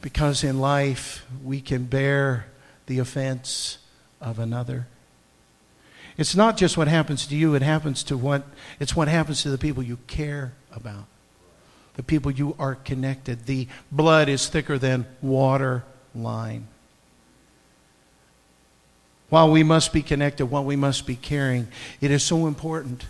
because 0.00 0.42
in 0.42 0.58
life 0.58 1.26
we 1.44 1.60
can 1.60 1.84
bear 1.84 2.46
the 2.86 3.00
offense 3.00 3.76
of 4.18 4.38
another. 4.38 4.86
It's 6.16 6.34
not 6.34 6.56
just 6.56 6.78
what 6.78 6.88
happens 6.88 7.26
to 7.26 7.36
you, 7.36 7.54
it 7.54 7.60
happens 7.60 8.02
to 8.04 8.16
what 8.16 8.46
it's 8.80 8.96
what 8.96 9.08
happens 9.08 9.42
to 9.42 9.50
the 9.50 9.58
people 9.58 9.82
you 9.82 9.98
care 10.06 10.54
about. 10.72 11.04
The 11.96 12.02
people 12.02 12.30
you 12.30 12.56
are 12.58 12.76
connected. 12.76 13.44
The 13.44 13.68
blood 13.92 14.30
is 14.30 14.48
thicker 14.48 14.78
than 14.78 15.04
water 15.20 15.84
line. 16.14 16.66
While 19.28 19.50
we 19.50 19.62
must 19.62 19.92
be 19.92 20.00
connected, 20.00 20.46
while 20.46 20.64
we 20.64 20.76
must 20.76 21.06
be 21.06 21.14
caring, 21.14 21.68
it 22.00 22.10
is 22.10 22.22
so 22.22 22.46
important 22.46 23.04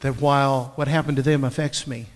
that 0.00 0.20
while 0.20 0.72
what 0.76 0.88
happened 0.88 1.16
to 1.16 1.22
them 1.22 1.44
affects 1.44 1.86
me, 1.86 2.06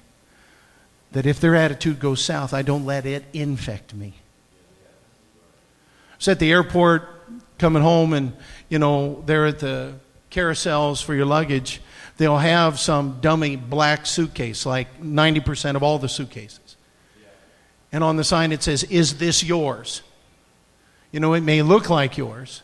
that 1.13 1.27
if 1.27 1.41
their 1.41 1.55
attitude 1.55 2.01
goes 2.01 2.25
south, 2.25 2.55
I 2.55 2.63
don't 2.63 2.87
let 2.87 3.07
it 3.07 3.25
infect 3.33 3.95
me. 3.95 4.15
I 6.13 6.17
was 6.17 6.29
at 6.29 6.39
the 6.39 6.51
airport 6.51 7.09
coming 7.59 7.83
home, 7.83 8.13
and 8.13 8.33
you 8.69 8.79
know, 8.79 9.23
they're 9.27 9.47
at 9.47 9.59
the 9.59 9.95
carousels 10.31 11.03
for 11.03 11.15
your 11.15 11.27
luggage. 11.27 11.81
They'll 12.17 12.39
have 12.39 12.79
some 12.79 13.19
dummy 13.21 13.57
black 13.57 14.07
suitcase, 14.07 14.65
like 14.65 15.03
90% 15.03 15.77
of 15.77 15.83
all 15.83 15.99
the 15.99 16.09
suitcases. 16.09 16.77
And 17.93 18.03
on 18.03 18.17
the 18.17 18.25
sign 18.25 18.53
it 18.53 18.63
says, 18.63 18.85
Is 18.85 19.19
this 19.19 19.45
yours? 19.45 20.03
You 21.11 21.21
know, 21.21 21.35
it 21.35 21.43
may 21.43 21.61
look 21.61 21.91
like 21.91 22.17
yours. 22.17 22.63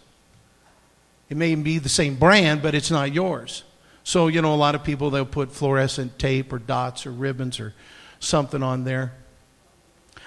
It 1.29 1.37
may 1.37 1.55
be 1.55 1.79
the 1.79 1.91
same 1.91 2.17
brand, 2.17 2.63
but 2.63 2.75
it's 2.75 2.91
not 2.91 3.13
yours. 3.13 3.63
So, 4.09 4.29
you 4.29 4.41
know, 4.41 4.55
a 4.55 4.57
lot 4.57 4.75
of 4.75 4.85
people, 4.85 5.11
they'll 5.11 5.27
put 5.27 5.53
fluorescent 5.53 6.19
tape 6.19 6.51
or 6.51 6.59
dots 6.59 7.05
or 7.05 7.13
ribbons 7.13 7.61
or 7.61 7.75
something 8.21 8.63
on 8.63 8.85
there. 8.85 9.13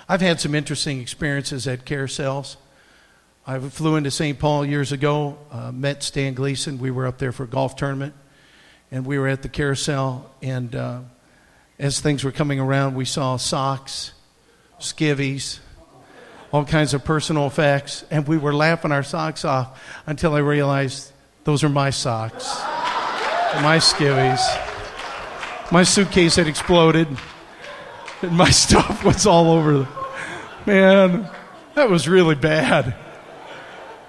I've 0.08 0.22
had 0.22 0.40
some 0.40 0.54
interesting 0.54 1.02
experiences 1.02 1.66
at 1.68 1.84
carousels. 1.84 2.58
I 3.48 3.58
flew 3.58 3.96
into 3.96 4.12
St. 4.12 4.38
Paul 4.38 4.68
years 4.68 4.92
ago, 4.92 5.40
uh, 5.50 5.72
met 5.72 6.04
Stan 6.04 6.36
Gleason. 6.36 6.78
We 6.78 6.92
were 6.92 7.08
up 7.08 7.18
there 7.18 7.32
for 7.32 7.46
a 7.46 7.48
golf 7.48 7.76
tournament, 7.76 8.14
and 8.92 9.04
we 9.04 9.18
were 9.18 9.28
at 9.28 9.42
the 9.42 9.50
carousel. 9.50 10.30
And 10.44 10.76
uh, 10.76 11.00
as 11.80 12.00
things 12.02 12.24
were 12.24 12.32
coming 12.32 12.60
around, 12.60 12.94
we 12.94 13.06
saw 13.06 13.38
socks, 13.38 14.12
skivvies, 14.80 15.58
all 16.54 16.66
kinds 16.66 16.94
of 16.94 17.04
personal 17.04 17.48
effects, 17.48 18.06
and 18.12 18.28
we 18.28 18.38
were 18.38 18.54
laughing 18.54 18.92
our 18.92 19.02
socks 19.02 19.44
off 19.44 19.82
until 20.06 20.36
I 20.36 20.40
realized 20.42 21.12
those 21.46 21.64
are 21.64 21.70
my 21.70 21.90
socks, 21.90 22.62
my 23.56 23.78
skivvies. 23.78 24.42
My 25.72 25.84
suitcase 25.84 26.36
had 26.36 26.48
exploded, 26.48 27.08
and 28.22 28.32
my 28.36 28.50
stuff 28.64 29.04
was 29.04 29.26
all 29.26 29.52
over. 29.52 29.88
Man, 30.66 31.30
that 31.76 31.90
was 31.90 32.08
really 32.08 32.36
bad. 32.36 32.96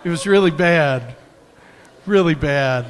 It 0.04 0.08
was 0.08 0.26
really 0.26 0.50
bad. 0.50 1.14
Really 2.06 2.34
bad. 2.34 2.86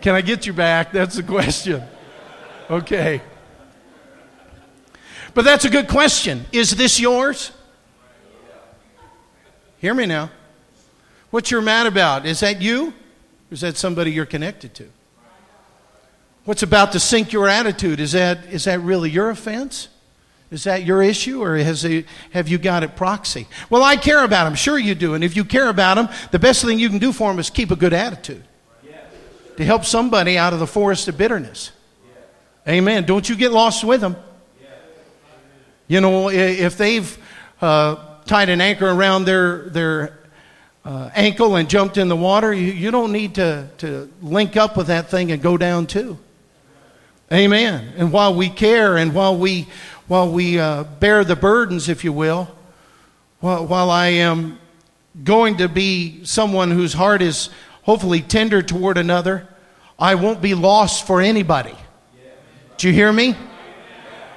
Can 0.00 0.14
I 0.14 0.20
get 0.20 0.46
you 0.46 0.52
back? 0.52 0.92
That's 0.92 1.16
the 1.16 1.22
question. 1.22 1.82
Okay. 2.68 3.22
But 5.34 5.44
that's 5.44 5.64
a 5.64 5.70
good 5.70 5.88
question. 5.88 6.44
Is 6.52 6.72
this 6.72 6.98
yours? 6.98 7.52
Hear 9.78 9.94
me 9.94 10.06
now. 10.06 10.30
What 11.32 11.50
you're 11.50 11.62
mad 11.62 11.86
about? 11.86 12.26
Is 12.26 12.40
that 12.40 12.60
you? 12.60 12.88
Or 12.88 13.54
is 13.54 13.62
that 13.62 13.78
somebody 13.78 14.12
you're 14.12 14.26
connected 14.26 14.74
to? 14.74 14.88
What's 16.44 16.62
about 16.62 16.92
to 16.92 17.00
sink 17.00 17.32
your 17.32 17.48
attitude? 17.48 18.00
Is 18.00 18.12
that, 18.12 18.44
is 18.46 18.64
that 18.64 18.80
really 18.80 19.08
your 19.08 19.30
offense? 19.30 19.88
Is 20.50 20.64
that 20.64 20.84
your 20.84 21.02
issue, 21.02 21.42
or 21.42 21.56
has 21.56 21.80
he, 21.80 22.04
have 22.32 22.48
you 22.48 22.58
got 22.58 22.82
it 22.82 22.96
proxy? 22.96 23.46
Well, 23.70 23.82
I 23.82 23.96
care 23.96 24.22
about 24.22 24.44
them. 24.44 24.54
Sure, 24.54 24.78
you 24.78 24.94
do. 24.94 25.14
And 25.14 25.24
if 25.24 25.34
you 25.34 25.46
care 25.46 25.70
about 25.70 25.94
them, 25.94 26.10
the 26.32 26.38
best 26.38 26.62
thing 26.62 26.78
you 26.78 26.90
can 26.90 26.98
do 26.98 27.12
for 27.12 27.30
them 27.30 27.38
is 27.38 27.48
keep 27.48 27.70
a 27.70 27.76
good 27.76 27.94
attitude 27.94 28.44
to 29.56 29.64
help 29.64 29.86
somebody 29.86 30.36
out 30.36 30.52
of 30.52 30.58
the 30.58 30.66
forest 30.66 31.08
of 31.08 31.16
bitterness. 31.16 31.70
Amen. 32.68 33.06
Don't 33.06 33.26
you 33.26 33.36
get 33.36 33.52
lost 33.52 33.84
with 33.84 34.02
them. 34.02 34.16
You 35.88 36.02
know, 36.02 36.28
if 36.28 36.76
they've 36.76 37.18
uh, 37.62 37.96
tied 38.26 38.50
an 38.50 38.60
anchor 38.60 38.90
around 38.90 39.24
their, 39.24 39.70
their 39.70 40.21
uh, 40.84 41.10
ankle 41.14 41.56
and 41.56 41.68
jumped 41.68 41.96
in 41.96 42.08
the 42.08 42.16
water, 42.16 42.52
you, 42.52 42.72
you 42.72 42.90
don't 42.90 43.12
need 43.12 43.36
to, 43.36 43.68
to 43.78 44.10
link 44.20 44.56
up 44.56 44.76
with 44.76 44.88
that 44.88 45.08
thing 45.08 45.30
and 45.30 45.40
go 45.40 45.56
down 45.56 45.86
too. 45.86 46.18
Amen. 47.32 47.92
And 47.96 48.12
while 48.12 48.34
we 48.34 48.48
care 48.48 48.96
and 48.96 49.14
while 49.14 49.36
we, 49.36 49.68
while 50.06 50.30
we 50.30 50.58
uh, 50.58 50.84
bear 50.84 51.24
the 51.24 51.36
burdens, 51.36 51.88
if 51.88 52.04
you 52.04 52.12
will, 52.12 52.50
while, 53.40 53.66
while 53.66 53.90
I 53.90 54.08
am 54.08 54.58
going 55.24 55.58
to 55.58 55.68
be 55.68 56.24
someone 56.24 56.70
whose 56.70 56.92
heart 56.92 57.22
is 57.22 57.48
hopefully 57.82 58.20
tender 58.20 58.60
toward 58.60 58.98
another, 58.98 59.48
I 59.98 60.16
won't 60.16 60.42
be 60.42 60.54
lost 60.54 61.06
for 61.06 61.20
anybody. 61.20 61.76
Do 62.76 62.88
you 62.88 62.92
hear 62.92 63.12
me? 63.12 63.36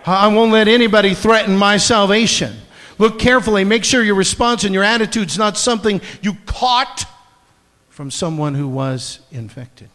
I 0.05 0.27
won't 0.27 0.51
let 0.51 0.67
anybody 0.67 1.15
threaten 1.15 1.57
my 1.57 1.77
salvation. 1.77 2.55
Look 2.97 3.19
carefully. 3.19 3.63
Make 3.63 3.83
sure 3.83 4.03
your 4.03 4.15
response 4.15 4.63
and 4.63 4.73
your 4.73 4.83
attitude 4.83 5.27
is 5.27 5.37
not 5.37 5.57
something 5.57 6.01
you 6.21 6.37
caught 6.45 7.05
from 7.89 8.11
someone 8.11 8.55
who 8.55 8.67
was 8.67 9.19
infected. 9.31 9.89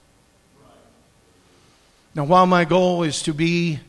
Now, 2.14 2.24
while 2.24 2.46
my 2.46 2.64
goal 2.64 3.02
is 3.02 3.22
to 3.22 3.32
be 3.32 3.80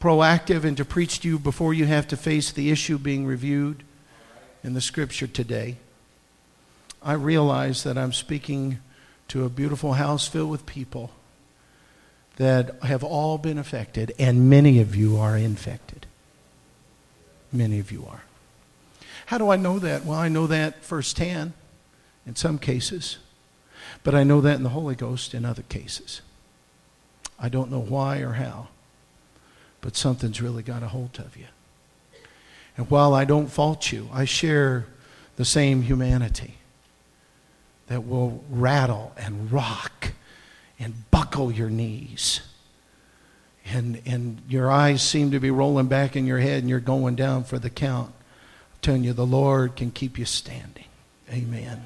proactive 0.00 0.64
and 0.64 0.76
to 0.76 0.84
preach 0.84 1.20
to 1.20 1.28
you 1.28 1.38
before 1.38 1.74
you 1.74 1.86
have 1.86 2.06
to 2.08 2.16
face 2.16 2.52
the 2.52 2.70
issue 2.70 2.98
being 2.98 3.26
reviewed 3.26 3.82
in 4.62 4.74
the 4.74 4.80
scripture 4.80 5.26
today, 5.26 5.76
I 7.02 7.14
realize 7.14 7.84
that 7.84 7.96
I'm 7.96 8.12
speaking 8.12 8.80
to 9.28 9.44
a 9.44 9.48
beautiful 9.48 9.94
house 9.94 10.28
filled 10.28 10.50
with 10.50 10.66
people 10.66 11.12
that 12.36 12.82
have 12.82 13.02
all 13.02 13.38
been 13.38 13.58
affected, 13.58 14.12
and 14.18 14.48
many 14.48 14.80
of 14.80 14.94
you 14.94 15.16
are 15.16 15.36
infected. 15.36 16.06
Many 17.52 17.78
of 17.78 17.90
you 17.90 18.06
are. 18.08 18.22
How 19.28 19.36
do 19.36 19.50
I 19.50 19.56
know 19.56 19.78
that? 19.78 20.06
Well, 20.06 20.18
I 20.18 20.28
know 20.28 20.46
that 20.46 20.82
firsthand 20.82 21.52
in 22.26 22.34
some 22.34 22.58
cases, 22.58 23.18
but 24.02 24.14
I 24.14 24.24
know 24.24 24.40
that 24.40 24.56
in 24.56 24.62
the 24.62 24.70
Holy 24.70 24.94
Ghost 24.94 25.34
in 25.34 25.44
other 25.44 25.64
cases. 25.64 26.22
I 27.38 27.50
don't 27.50 27.70
know 27.70 27.78
why 27.78 28.20
or 28.20 28.32
how, 28.32 28.68
but 29.82 29.96
something's 29.96 30.40
really 30.40 30.62
got 30.62 30.82
a 30.82 30.88
hold 30.88 31.18
of 31.18 31.36
you. 31.36 31.44
And 32.78 32.90
while 32.90 33.12
I 33.12 33.26
don't 33.26 33.48
fault 33.48 33.92
you, 33.92 34.08
I 34.14 34.24
share 34.24 34.86
the 35.36 35.44
same 35.44 35.82
humanity 35.82 36.54
that 37.88 38.06
will 38.06 38.42
rattle 38.48 39.12
and 39.18 39.52
rock 39.52 40.12
and 40.80 40.94
buckle 41.10 41.52
your 41.52 41.68
knees. 41.68 42.40
And, 43.66 44.00
and 44.06 44.40
your 44.48 44.70
eyes 44.70 45.02
seem 45.02 45.32
to 45.32 45.38
be 45.38 45.50
rolling 45.50 45.88
back 45.88 46.16
in 46.16 46.26
your 46.26 46.38
head 46.38 46.60
and 46.60 46.70
you're 46.70 46.80
going 46.80 47.14
down 47.14 47.44
for 47.44 47.58
the 47.58 47.68
count. 47.68 48.14
Telling 48.82 49.04
you, 49.04 49.12
the 49.12 49.26
Lord 49.26 49.76
can 49.76 49.90
keep 49.90 50.18
you 50.18 50.24
standing. 50.24 50.84
Amen. 51.30 51.82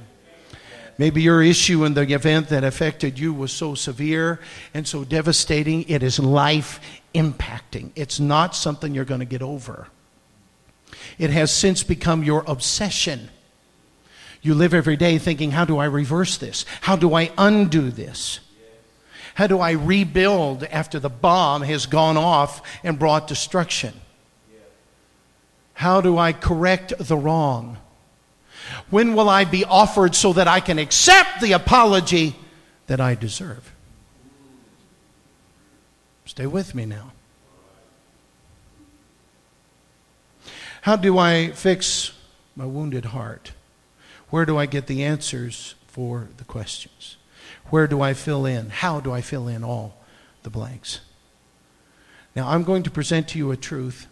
Maybe 0.99 1.23
your 1.23 1.43
issue 1.43 1.85
in 1.85 1.95
the 1.95 2.03
event 2.03 2.49
that 2.51 2.65
affected 2.65 3.19
you 3.19 3.33
was 3.33 3.51
so 3.51 3.75
severe 3.75 4.39
and 4.75 4.87
so 4.87 5.05
devastating, 5.05 5.85
it 5.89 6.03
is 6.03 6.19
life 6.19 6.81
impacting. 7.15 7.91
It's 7.97 8.21
not 8.21 8.55
something 8.55 8.95
you're 8.95 9.05
going 9.05 9.21
to 9.21 9.27
get 9.27 9.43
over. 9.43 9.89
It 11.19 11.31
has 11.31 11.53
since 11.53 11.83
become 11.83 12.23
your 12.23 12.45
obsession. 12.47 13.31
You 14.43 14.55
live 14.55 14.75
every 14.75 14.97
day 14.97 15.19
thinking, 15.19 15.53
how 15.53 15.65
do 15.65 15.79
I 15.79 15.87
reverse 15.87 16.37
this? 16.37 16.65
How 16.83 16.97
do 16.97 17.15
I 17.15 17.31
undo 17.39 17.91
this? 17.91 18.41
How 19.35 19.47
do 19.47 19.61
I 19.61 19.73
rebuild 19.73 20.65
after 20.65 20.99
the 20.99 21.09
bomb 21.09 21.63
has 21.63 21.87
gone 21.87 22.19
off 22.19 22.61
and 22.85 22.99
brought 22.99 23.27
destruction? 23.27 23.95
How 25.83 26.01
do 26.01 26.17
I 26.17 26.33
correct 26.33 26.93
the 26.97 27.17
wrong? 27.17 27.77
When 28.89 29.17
will 29.17 29.29
I 29.29 29.45
be 29.45 29.65
offered 29.65 30.15
so 30.15 30.33
that 30.35 30.47
I 30.47 30.61
can 30.61 30.79
accept 30.79 31.41
the 31.41 31.51
apology 31.55 32.37
that 32.87 33.01
I 33.01 33.17
deserve? 33.17 33.73
Stay 36.25 36.47
with 36.47 36.77
me 36.77 36.87
now. 36.87 37.11
How 40.83 40.95
do 40.95 41.19
I 41.19 41.51
fix 41.51 42.13
my 42.55 42.65
wounded 42.65 43.07
heart? 43.07 43.51
Where 44.31 44.47
do 44.47 44.57
I 44.57 44.67
get 44.67 44.87
the 44.87 45.03
answers 45.03 45.75
for 45.89 46.29
the 46.37 46.45
questions? 46.45 47.17
Where 47.71 47.89
do 47.89 48.01
I 48.01 48.15
fill 48.15 48.47
in? 48.47 48.71
How 48.71 49.01
do 49.01 49.11
I 49.11 49.21
fill 49.21 49.49
in 49.49 49.65
all 49.65 49.97
the 50.45 50.51
blanks? 50.51 51.01
Now, 52.37 52.51
I'm 52.51 52.63
going 52.63 52.85
to 52.85 52.91
present 52.91 53.27
to 53.31 53.39
you 53.39 53.51
a 53.51 53.57
truth 53.57 54.07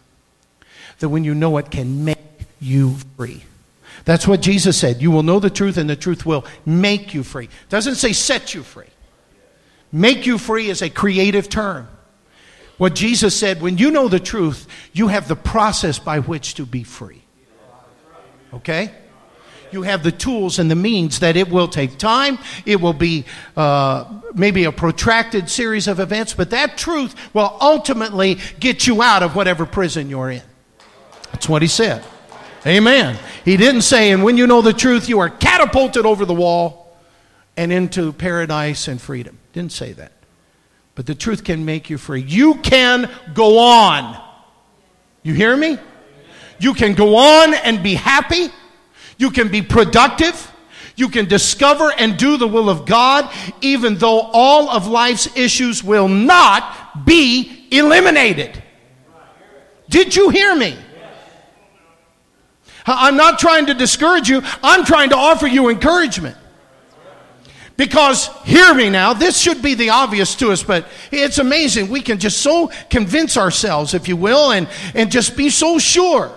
that 0.99 1.09
when 1.09 1.23
you 1.23 1.33
know 1.33 1.57
it 1.57 1.71
can 1.71 2.05
make 2.05 2.17
you 2.59 2.95
free. 3.17 3.43
That's 4.05 4.27
what 4.27 4.41
Jesus 4.41 4.77
said. 4.77 5.01
You 5.01 5.11
will 5.11 5.23
know 5.23 5.39
the 5.39 5.49
truth, 5.49 5.77
and 5.77 5.89
the 5.89 5.95
truth 5.95 6.25
will 6.25 6.45
make 6.65 7.13
you 7.13 7.23
free. 7.23 7.45
It 7.45 7.69
doesn't 7.69 7.95
say 7.95 8.13
set 8.13 8.53
you 8.53 8.63
free. 8.63 8.87
Make 9.91 10.25
you 10.25 10.37
free 10.37 10.69
is 10.69 10.81
a 10.81 10.89
creative 10.89 11.49
term. 11.49 11.87
What 12.77 12.95
Jesus 12.95 13.37
said, 13.37 13.61
when 13.61 13.77
you 13.77 13.91
know 13.91 14.07
the 14.07 14.19
truth, 14.19 14.67
you 14.93 15.09
have 15.09 15.27
the 15.27 15.35
process 15.35 15.99
by 15.99 16.19
which 16.19 16.55
to 16.55 16.65
be 16.65 16.83
free. 16.83 17.21
Okay? 18.53 18.91
you 19.71 19.83
have 19.83 20.03
the 20.03 20.11
tools 20.11 20.59
and 20.59 20.69
the 20.69 20.75
means 20.75 21.19
that 21.19 21.35
it 21.35 21.49
will 21.49 21.67
take 21.67 21.97
time. 21.97 22.37
It 22.65 22.81
will 22.81 22.93
be 22.93 23.25
uh, 23.55 24.05
maybe 24.33 24.65
a 24.65 24.71
protracted 24.71 25.49
series 25.49 25.87
of 25.87 25.99
events, 25.99 26.33
but 26.33 26.49
that 26.51 26.77
truth 26.77 27.15
will 27.33 27.57
ultimately 27.61 28.37
get 28.59 28.87
you 28.87 29.01
out 29.01 29.23
of 29.23 29.35
whatever 29.35 29.65
prison 29.65 30.09
you're 30.09 30.31
in. 30.31 30.43
That's 31.31 31.49
what 31.49 31.61
he 31.61 31.67
said. 31.67 32.03
Amen. 32.65 33.17
He 33.43 33.57
didn't 33.57 33.81
say, 33.81 34.11
and 34.11 34.23
when 34.23 34.37
you 34.37 34.45
know 34.45 34.61
the 34.61 34.73
truth, 34.73 35.09
you 35.09 35.19
are 35.19 35.29
catapulted 35.29 36.05
over 36.05 36.25
the 36.25 36.33
wall 36.33 36.95
and 37.57 37.71
into 37.71 38.13
paradise 38.13 38.87
and 38.87 39.01
freedom. 39.01 39.39
Didn't 39.53 39.71
say 39.71 39.93
that. 39.93 40.11
But 40.93 41.05
the 41.05 41.15
truth 41.15 41.43
can 41.43 41.65
make 41.65 41.89
you 41.89 41.97
free. 41.97 42.21
You 42.21 42.55
can 42.55 43.09
go 43.33 43.57
on. 43.59 44.21
You 45.23 45.33
hear 45.33 45.55
me? 45.55 45.77
You 46.59 46.73
can 46.73 46.93
go 46.93 47.15
on 47.15 47.53
and 47.53 47.81
be 47.81 47.95
happy. 47.95 48.49
You 49.17 49.31
can 49.31 49.49
be 49.49 49.61
productive. 49.61 50.51
You 50.95 51.09
can 51.09 51.25
discover 51.27 51.91
and 51.97 52.17
do 52.17 52.37
the 52.37 52.47
will 52.47 52.69
of 52.69 52.85
God, 52.85 53.33
even 53.61 53.95
though 53.95 54.19
all 54.19 54.69
of 54.69 54.87
life's 54.87 55.35
issues 55.35 55.83
will 55.83 56.07
not 56.07 57.05
be 57.05 57.67
eliminated. 57.71 58.61
Did 59.89 60.15
you 60.15 60.29
hear 60.29 60.55
me? 60.55 60.77
I'm 62.85 63.17
not 63.17 63.39
trying 63.39 63.67
to 63.67 63.73
discourage 63.73 64.29
you, 64.29 64.41
I'm 64.63 64.85
trying 64.85 65.09
to 65.09 65.17
offer 65.17 65.47
you 65.47 65.69
encouragement. 65.69 66.37
Because, 67.77 68.27
hear 68.43 68.73
me 68.75 68.89
now, 68.89 69.13
this 69.13 69.39
should 69.39 69.61
be 69.61 69.73
the 69.73 69.89
obvious 69.89 70.35
to 70.35 70.51
us, 70.51 70.61
but 70.61 70.85
it's 71.11 71.39
amazing. 71.39 71.89
We 71.89 72.01
can 72.01 72.19
just 72.19 72.39
so 72.39 72.71
convince 72.89 73.37
ourselves, 73.37 73.93
if 73.93 74.07
you 74.07 74.15
will, 74.15 74.51
and, 74.51 74.67
and 74.93 75.11
just 75.11 75.35
be 75.35 75.49
so 75.49 75.79
sure 75.79 76.31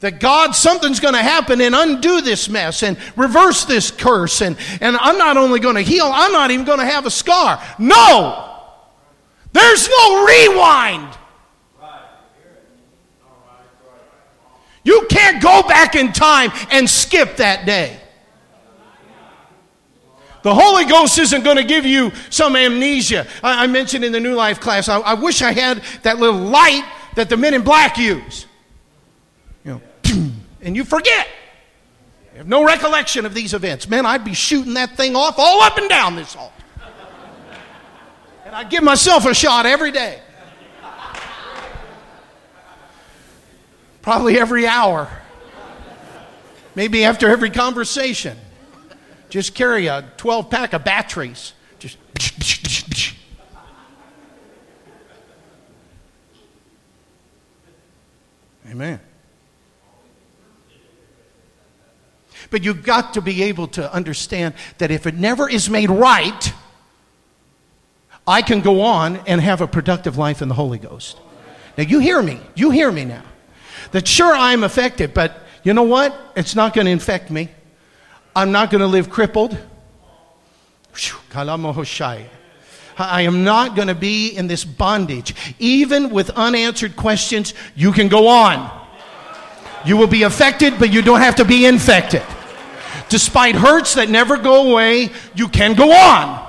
that 0.00 0.20
God, 0.20 0.54
something's 0.54 1.00
going 1.00 1.14
to 1.14 1.22
happen 1.22 1.60
and 1.60 1.74
undo 1.74 2.20
this 2.20 2.48
mess 2.48 2.82
and 2.82 2.98
reverse 3.16 3.64
this 3.64 3.90
curse. 3.90 4.42
And, 4.42 4.56
and 4.80 4.96
I'm 4.98 5.18
not 5.18 5.36
only 5.36 5.60
going 5.60 5.76
to 5.76 5.80
heal, 5.80 6.08
I'm 6.12 6.30
not 6.30 6.50
even 6.50 6.66
going 6.66 6.78
to 6.78 6.84
have 6.84 7.06
a 7.06 7.10
scar. 7.10 7.60
No! 7.78 8.50
There's 9.52 9.88
no 9.88 10.26
rewind. 10.26 11.18
You 14.84 15.06
can't 15.08 15.42
go 15.42 15.62
back 15.62 15.94
in 15.96 16.12
time 16.12 16.52
and 16.70 16.88
skip 16.88 17.38
that 17.38 17.66
day. 17.66 17.98
The 20.42 20.54
Holy 20.54 20.84
Ghost 20.84 21.18
isn't 21.18 21.42
going 21.42 21.56
to 21.56 21.64
give 21.64 21.86
you 21.86 22.12
some 22.28 22.54
amnesia. 22.54 23.26
I, 23.42 23.64
I 23.64 23.66
mentioned 23.66 24.04
in 24.04 24.12
the 24.12 24.20
New 24.20 24.34
Life 24.34 24.60
class, 24.60 24.90
I, 24.90 24.98
I 25.00 25.14
wish 25.14 25.40
I 25.40 25.52
had 25.52 25.82
that 26.02 26.18
little 26.18 26.38
light 26.38 26.84
that 27.14 27.30
the 27.30 27.36
men 27.38 27.54
in 27.54 27.62
black 27.62 27.96
use 27.96 28.44
You 29.64 29.80
know, 30.04 30.30
and 30.60 30.76
you 30.76 30.84
forget. 30.84 31.26
You 32.32 32.38
have 32.38 32.48
no 32.48 32.62
recollection 32.62 33.24
of 33.24 33.32
these 33.32 33.54
events. 33.54 33.88
Man, 33.88 34.04
I'd 34.04 34.24
be 34.24 34.34
shooting 34.34 34.74
that 34.74 34.98
thing 34.98 35.16
off 35.16 35.38
all 35.38 35.62
up 35.62 35.78
and 35.78 35.88
down 35.88 36.14
this 36.14 36.34
hall. 36.34 36.52
And 38.44 38.54
I'd 38.54 38.68
give 38.68 38.84
myself 38.84 39.24
a 39.24 39.32
shot 39.32 39.64
every 39.64 39.92
day. 39.92 40.20
Probably 44.04 44.38
every 44.38 44.66
hour. 44.66 45.08
Maybe 46.74 47.04
after 47.04 47.30
every 47.30 47.48
conversation. 47.48 48.36
Just 49.30 49.54
carry 49.54 49.86
a 49.86 50.04
12 50.18 50.50
pack 50.50 50.74
of 50.74 50.84
batteries. 50.84 51.54
Just. 51.78 51.96
Amen. 58.68 59.00
But 62.50 62.62
you've 62.62 62.82
got 62.82 63.14
to 63.14 63.22
be 63.22 63.44
able 63.44 63.68
to 63.68 63.90
understand 63.90 64.52
that 64.76 64.90
if 64.90 65.06
it 65.06 65.14
never 65.14 65.48
is 65.48 65.70
made 65.70 65.88
right, 65.88 66.52
I 68.26 68.42
can 68.42 68.60
go 68.60 68.82
on 68.82 69.16
and 69.26 69.40
have 69.40 69.62
a 69.62 69.66
productive 69.66 70.18
life 70.18 70.42
in 70.42 70.48
the 70.48 70.54
Holy 70.54 70.76
Ghost. 70.76 71.18
Now, 71.78 71.84
you 71.84 72.00
hear 72.00 72.22
me. 72.22 72.38
You 72.54 72.70
hear 72.70 72.92
me 72.92 73.06
now. 73.06 73.22
That 73.94 74.08
sure, 74.08 74.34
I'm 74.34 74.64
affected, 74.64 75.14
but 75.14 75.38
you 75.62 75.72
know 75.72 75.84
what? 75.84 76.32
It's 76.34 76.56
not 76.56 76.74
going 76.74 76.86
to 76.86 76.90
infect 76.90 77.30
me. 77.30 77.48
I'm 78.34 78.50
not 78.50 78.72
going 78.72 78.80
to 78.80 78.88
live 78.88 79.08
crippled. 79.08 79.56
I 82.98 83.22
am 83.22 83.44
not 83.44 83.76
going 83.76 83.86
to 83.86 83.94
be 83.94 84.30
in 84.30 84.48
this 84.48 84.64
bondage. 84.64 85.36
Even 85.60 86.10
with 86.10 86.30
unanswered 86.30 86.96
questions, 86.96 87.54
you 87.76 87.92
can 87.92 88.08
go 88.08 88.26
on. 88.26 88.68
You 89.84 89.96
will 89.96 90.08
be 90.08 90.24
affected, 90.24 90.74
but 90.80 90.92
you 90.92 91.00
don't 91.00 91.20
have 91.20 91.36
to 91.36 91.44
be 91.44 91.64
infected. 91.64 92.22
Despite 93.10 93.54
hurts 93.54 93.94
that 93.94 94.10
never 94.10 94.38
go 94.38 94.72
away, 94.72 95.10
you 95.36 95.46
can 95.46 95.76
go 95.76 95.92
on. 95.92 96.44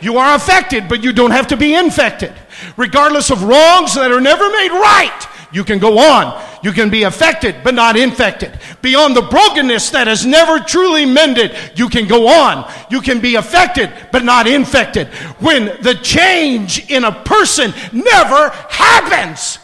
You 0.00 0.18
are 0.18 0.36
affected, 0.36 0.88
but 0.88 1.02
you 1.02 1.12
don't 1.12 1.32
have 1.32 1.48
to 1.48 1.56
be 1.56 1.74
infected. 1.74 2.32
Regardless 2.76 3.32
of 3.32 3.42
wrongs 3.42 3.96
that 3.96 4.12
are 4.12 4.20
never 4.20 4.48
made 4.48 4.70
right, 4.70 5.28
you 5.56 5.64
can 5.64 5.78
go 5.78 5.98
on. 5.98 6.38
You 6.62 6.70
can 6.70 6.90
be 6.90 7.04
affected, 7.04 7.56
but 7.64 7.72
not 7.72 7.96
infected. 7.96 8.60
Beyond 8.82 9.16
the 9.16 9.22
brokenness 9.22 9.88
that 9.88 10.06
is 10.06 10.26
never 10.26 10.58
truly 10.60 11.06
mended, 11.06 11.56
you 11.76 11.88
can 11.88 12.06
go 12.06 12.28
on. 12.28 12.70
You 12.90 13.00
can 13.00 13.20
be 13.20 13.36
affected, 13.36 13.90
but 14.12 14.22
not 14.22 14.46
infected. 14.46 15.08
When 15.38 15.64
the 15.80 15.94
change 15.94 16.90
in 16.90 17.04
a 17.04 17.24
person 17.24 17.72
never 17.90 18.50
happens, 18.68 19.58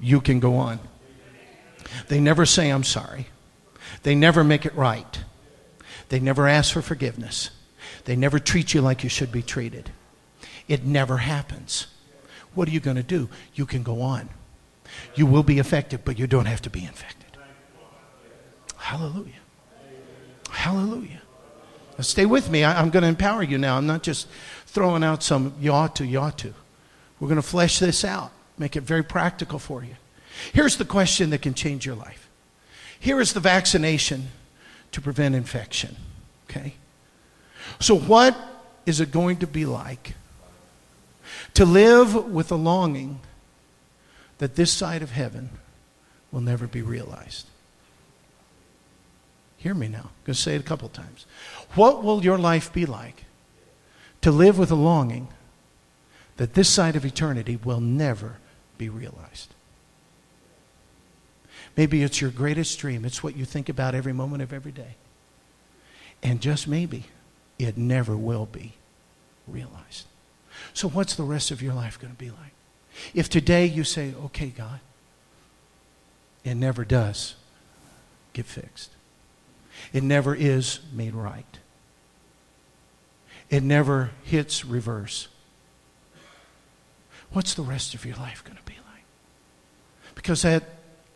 you 0.00 0.20
can 0.20 0.40
go 0.40 0.56
on. 0.56 0.80
They 2.08 2.18
never 2.18 2.46
say, 2.46 2.70
I'm 2.70 2.82
sorry. 2.82 3.28
They 4.02 4.16
never 4.16 4.42
make 4.42 4.66
it 4.66 4.74
right. 4.74 5.20
They 6.08 6.18
never 6.18 6.48
ask 6.48 6.72
for 6.72 6.82
forgiveness. 6.82 7.50
They 8.06 8.16
never 8.16 8.40
treat 8.40 8.74
you 8.74 8.80
like 8.80 9.04
you 9.04 9.08
should 9.08 9.30
be 9.30 9.42
treated. 9.42 9.92
It 10.66 10.84
never 10.84 11.18
happens. 11.18 11.86
What 12.56 12.66
are 12.68 12.72
you 12.72 12.80
going 12.80 12.96
to 12.96 13.02
do? 13.04 13.28
You 13.54 13.66
can 13.66 13.84
go 13.84 14.00
on. 14.00 14.30
You 15.14 15.26
will 15.26 15.42
be 15.42 15.58
affected, 15.58 16.04
but 16.04 16.18
you 16.18 16.26
don't 16.26 16.46
have 16.46 16.62
to 16.62 16.70
be 16.70 16.84
infected. 16.84 17.36
Hallelujah. 18.76 19.32
Hallelujah. 20.50 21.22
Now 21.98 22.02
stay 22.02 22.24
with 22.24 22.50
me. 22.50 22.64
I, 22.64 22.80
am 22.80 22.90
going 22.90 23.02
to 23.02 23.08
empower 23.08 23.42
you 23.42 23.58
now. 23.58 23.76
I'm 23.76 23.86
not 23.86 24.02
just 24.02 24.26
throwing 24.66 25.04
out 25.04 25.22
some 25.22 25.54
you 25.60 25.72
ought 25.72 25.96
to, 25.96 26.06
you 26.06 26.18
ought 26.18 26.38
to. 26.38 26.54
We're 27.20 27.28
going 27.28 27.36
to 27.36 27.46
flesh 27.46 27.78
this 27.78 28.04
out, 28.04 28.32
make 28.58 28.74
it 28.74 28.82
very 28.82 29.02
practical 29.02 29.58
for 29.58 29.84
you. 29.84 29.96
Here's 30.52 30.76
the 30.76 30.84
question 30.84 31.30
that 31.30 31.42
can 31.42 31.54
change 31.54 31.84
your 31.84 31.94
life. 31.94 32.28
Here 32.98 33.20
is 33.20 33.32
the 33.32 33.40
vaccination 33.40 34.28
to 34.92 35.00
prevent 35.00 35.34
infection. 35.34 35.96
Okay? 36.48 36.74
So, 37.80 37.98
what 37.98 38.36
is 38.86 39.00
it 39.00 39.10
going 39.10 39.38
to 39.38 39.46
be 39.46 39.66
like 39.66 40.14
to 41.56 41.64
live 41.64 42.14
with 42.30 42.52
a 42.52 42.54
longing 42.54 43.18
that 44.36 44.56
this 44.56 44.70
side 44.70 45.02
of 45.02 45.12
heaven 45.12 45.48
will 46.30 46.42
never 46.42 46.66
be 46.66 46.82
realized? 46.82 47.46
Hear 49.56 49.72
me 49.72 49.88
now. 49.88 49.98
I'm 49.98 50.24
going 50.26 50.34
to 50.34 50.34
say 50.34 50.54
it 50.54 50.60
a 50.60 50.64
couple 50.64 50.90
times. 50.90 51.24
What 51.74 52.04
will 52.04 52.22
your 52.22 52.36
life 52.36 52.70
be 52.74 52.84
like 52.84 53.24
to 54.20 54.30
live 54.30 54.58
with 54.58 54.70
a 54.70 54.74
longing 54.74 55.28
that 56.36 56.52
this 56.52 56.68
side 56.68 56.94
of 56.94 57.06
eternity 57.06 57.58
will 57.64 57.80
never 57.80 58.36
be 58.76 58.90
realized? 58.90 59.54
Maybe 61.74 62.02
it's 62.02 62.20
your 62.20 62.30
greatest 62.30 62.78
dream. 62.78 63.06
It's 63.06 63.22
what 63.22 63.34
you 63.34 63.46
think 63.46 63.70
about 63.70 63.94
every 63.94 64.12
moment 64.12 64.42
of 64.42 64.52
every 64.52 64.72
day. 64.72 64.96
And 66.22 66.42
just 66.42 66.68
maybe 66.68 67.04
it 67.58 67.78
never 67.78 68.14
will 68.14 68.44
be 68.44 68.74
realized. 69.48 70.04
So, 70.76 70.90
what's 70.90 71.14
the 71.14 71.22
rest 71.22 71.50
of 71.50 71.62
your 71.62 71.72
life 71.72 71.98
going 71.98 72.12
to 72.12 72.18
be 72.18 72.28
like? 72.28 72.52
If 73.14 73.30
today 73.30 73.64
you 73.64 73.82
say, 73.82 74.12
okay, 74.26 74.48
God, 74.48 74.80
it 76.44 76.54
never 76.54 76.84
does 76.84 77.34
get 78.34 78.44
fixed, 78.44 78.90
it 79.94 80.02
never 80.02 80.34
is 80.34 80.80
made 80.92 81.14
right, 81.14 81.58
it 83.48 83.62
never 83.62 84.10
hits 84.22 84.66
reverse. 84.66 85.28
What's 87.30 87.54
the 87.54 87.62
rest 87.62 87.94
of 87.94 88.04
your 88.04 88.16
life 88.16 88.44
going 88.44 88.58
to 88.58 88.64
be 88.64 88.76
like? 88.92 89.04
Because 90.14 90.42
that, 90.42 90.62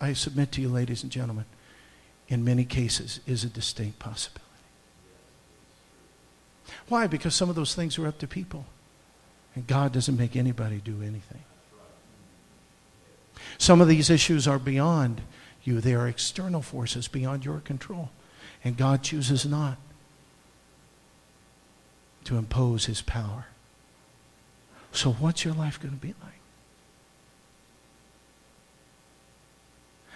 I 0.01 0.15
submit 0.15 0.53
to 0.53 0.63
you, 0.63 0.71
ladies 0.71 1.03
and 1.03 1.13
gentlemen, 1.13 1.45
in 2.29 2.43
many 2.43 2.65
cases 2.65 3.21
is 3.27 3.45
a 3.45 3.49
distinct 3.49 3.99
possibility. 3.99 4.43
Why? 6.89 7.07
Because 7.07 7.35
some 7.35 7.51
of 7.51 7.57
those 7.57 7.75
things 7.75 7.99
are 7.99 8.07
up 8.07 8.17
to 8.21 8.27
people. 8.27 8.65
And 9.55 9.67
God 9.67 9.93
doesn't 9.93 10.17
make 10.17 10.37
anybody 10.37 10.81
do 10.85 11.03
anything. 11.03 11.43
Some 13.59 13.81
of 13.81 13.89
these 13.89 14.11
issues 14.11 14.47
are 14.47 14.59
beyond 14.59 15.23
you, 15.63 15.81
they 15.81 15.95
are 15.95 16.09
external 16.09 16.63
forces 16.63 17.09
beyond 17.09 17.45
your 17.45 17.61
control. 17.61 18.11
And 18.65 18.77
God 18.77 19.03
chooses 19.03 19.45
not 19.45 19.77
to 22.25 22.37
impose 22.37 22.87
his 22.87 23.03
power. 23.03 23.47
So, 24.93 25.13
what's 25.13 25.45
your 25.45 25.55
life 25.55 25.81
going 25.81 25.95
to 25.95 26.01
be 26.01 26.15
like? 26.23 26.41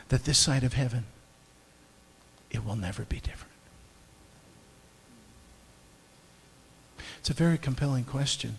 That 0.09 0.25
this 0.25 0.39
side 0.39 0.65
of 0.65 0.75
heaven, 0.75 1.05
it 2.51 2.65
will 2.65 2.77
never 2.77 3.03
be 3.03 3.21
different. 3.21 3.53
It's 7.19 7.31
a 7.31 7.35
very 7.35 7.57
compelling 7.57 8.05
question. 8.05 8.57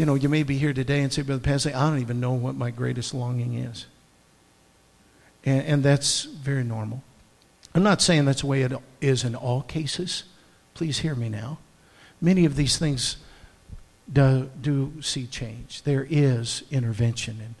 You 0.00 0.06
know, 0.06 0.14
you 0.14 0.30
may 0.30 0.44
be 0.44 0.56
here 0.56 0.72
today 0.72 1.02
and 1.02 1.12
say, 1.12 1.20
Brother 1.20 1.42
Pasley, 1.42 1.74
I 1.74 1.90
don't 1.90 1.98
even 1.98 2.20
know 2.20 2.32
what 2.32 2.54
my 2.54 2.70
greatest 2.70 3.12
longing 3.12 3.52
is. 3.52 3.84
And, 5.44 5.62
and 5.66 5.82
that's 5.82 6.22
very 6.22 6.64
normal. 6.64 7.02
I'm 7.74 7.82
not 7.82 8.00
saying 8.00 8.24
that's 8.24 8.40
the 8.40 8.46
way 8.46 8.62
it 8.62 8.72
is 9.02 9.24
in 9.24 9.34
all 9.34 9.60
cases. 9.60 10.24
Please 10.72 11.00
hear 11.00 11.14
me 11.14 11.28
now. 11.28 11.58
Many 12.18 12.46
of 12.46 12.56
these 12.56 12.78
things 12.78 13.18
do, 14.10 14.48
do 14.58 15.02
see 15.02 15.26
change. 15.26 15.82
There 15.82 16.06
is 16.08 16.62
intervention, 16.70 17.38
and, 17.44 17.54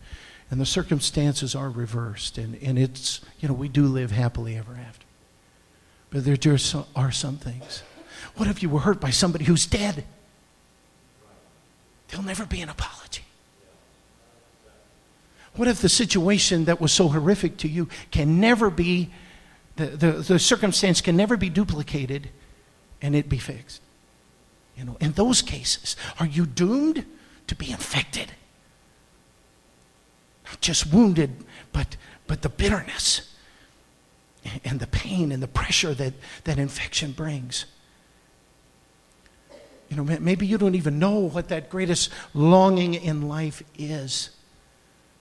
and 0.50 0.58
the 0.58 0.64
circumstances 0.64 1.54
are 1.54 1.68
reversed, 1.68 2.38
and, 2.38 2.56
and 2.62 2.78
it's, 2.78 3.20
you 3.40 3.48
know, 3.48 3.54
we 3.54 3.68
do 3.68 3.84
live 3.84 4.12
happily 4.12 4.56
ever 4.56 4.78
after. 4.88 5.04
But 6.08 6.24
there 6.24 6.38
just 6.38 6.74
are 6.96 7.12
some 7.12 7.36
things 7.36 7.82
what 8.36 8.48
if 8.48 8.62
you 8.62 8.70
were 8.70 8.80
hurt 8.80 9.00
by 9.00 9.10
somebody 9.10 9.44
who's 9.44 9.66
dead? 9.66 10.04
There'll 12.10 12.26
never 12.26 12.44
be 12.44 12.60
an 12.60 12.68
apology. 12.68 13.24
What 15.54 15.68
if 15.68 15.80
the 15.80 15.88
situation 15.88 16.64
that 16.64 16.80
was 16.80 16.92
so 16.92 17.08
horrific 17.08 17.56
to 17.58 17.68
you 17.68 17.88
can 18.10 18.40
never 18.40 18.70
be, 18.70 19.10
the, 19.76 19.86
the, 19.86 20.12
the 20.12 20.38
circumstance 20.38 21.00
can 21.00 21.16
never 21.16 21.36
be 21.36 21.48
duplicated 21.48 22.30
and 23.02 23.14
it 23.14 23.28
be 23.28 23.38
fixed? 23.38 23.80
You 24.76 24.84
know, 24.84 24.96
in 25.00 25.12
those 25.12 25.42
cases, 25.42 25.96
are 26.18 26.26
you 26.26 26.46
doomed 26.46 27.04
to 27.46 27.54
be 27.54 27.70
infected? 27.70 28.32
Not 30.46 30.60
just 30.60 30.92
wounded, 30.92 31.44
but, 31.72 31.96
but 32.26 32.42
the 32.42 32.48
bitterness 32.48 33.34
and 34.64 34.80
the 34.80 34.86
pain 34.86 35.32
and 35.32 35.42
the 35.42 35.48
pressure 35.48 35.94
that, 35.94 36.14
that 36.44 36.58
infection 36.58 37.12
brings. 37.12 37.66
You 39.90 39.96
know, 39.96 40.04
maybe 40.04 40.46
you 40.46 40.56
don't 40.56 40.76
even 40.76 41.00
know 41.00 41.18
what 41.18 41.48
that 41.48 41.68
greatest 41.68 42.10
longing 42.32 42.94
in 42.94 43.28
life 43.28 43.62
is. 43.76 44.30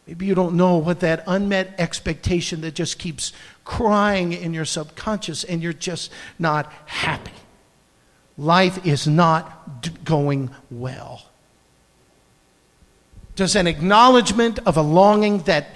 Maybe 0.06 0.28
you 0.28 0.36
don't 0.36 0.56
know 0.56 0.78
what 0.78 1.02
that 1.02 1.24
unmet 1.28 1.76
expectation 1.80 2.62
that 2.62 2.76
just 2.76 3.00
keeps 3.00 3.34
crying 3.66 4.32
in 4.32 4.54
your 4.54 4.66
subconscious 4.66 5.44
and 5.44 5.62
you're 5.62 5.74
just 5.74 6.12
not 6.38 6.72
happy. 6.86 7.32
Life 8.38 8.86
is 8.86 9.08
not 9.08 10.04
going 10.04 10.52
well. 10.70 11.24
Does 13.36 13.56
an 13.56 13.68
acknowledgement 13.68 14.60
of 14.66 14.78
a 14.78 14.82
longing 14.82 15.40
that 15.44 15.68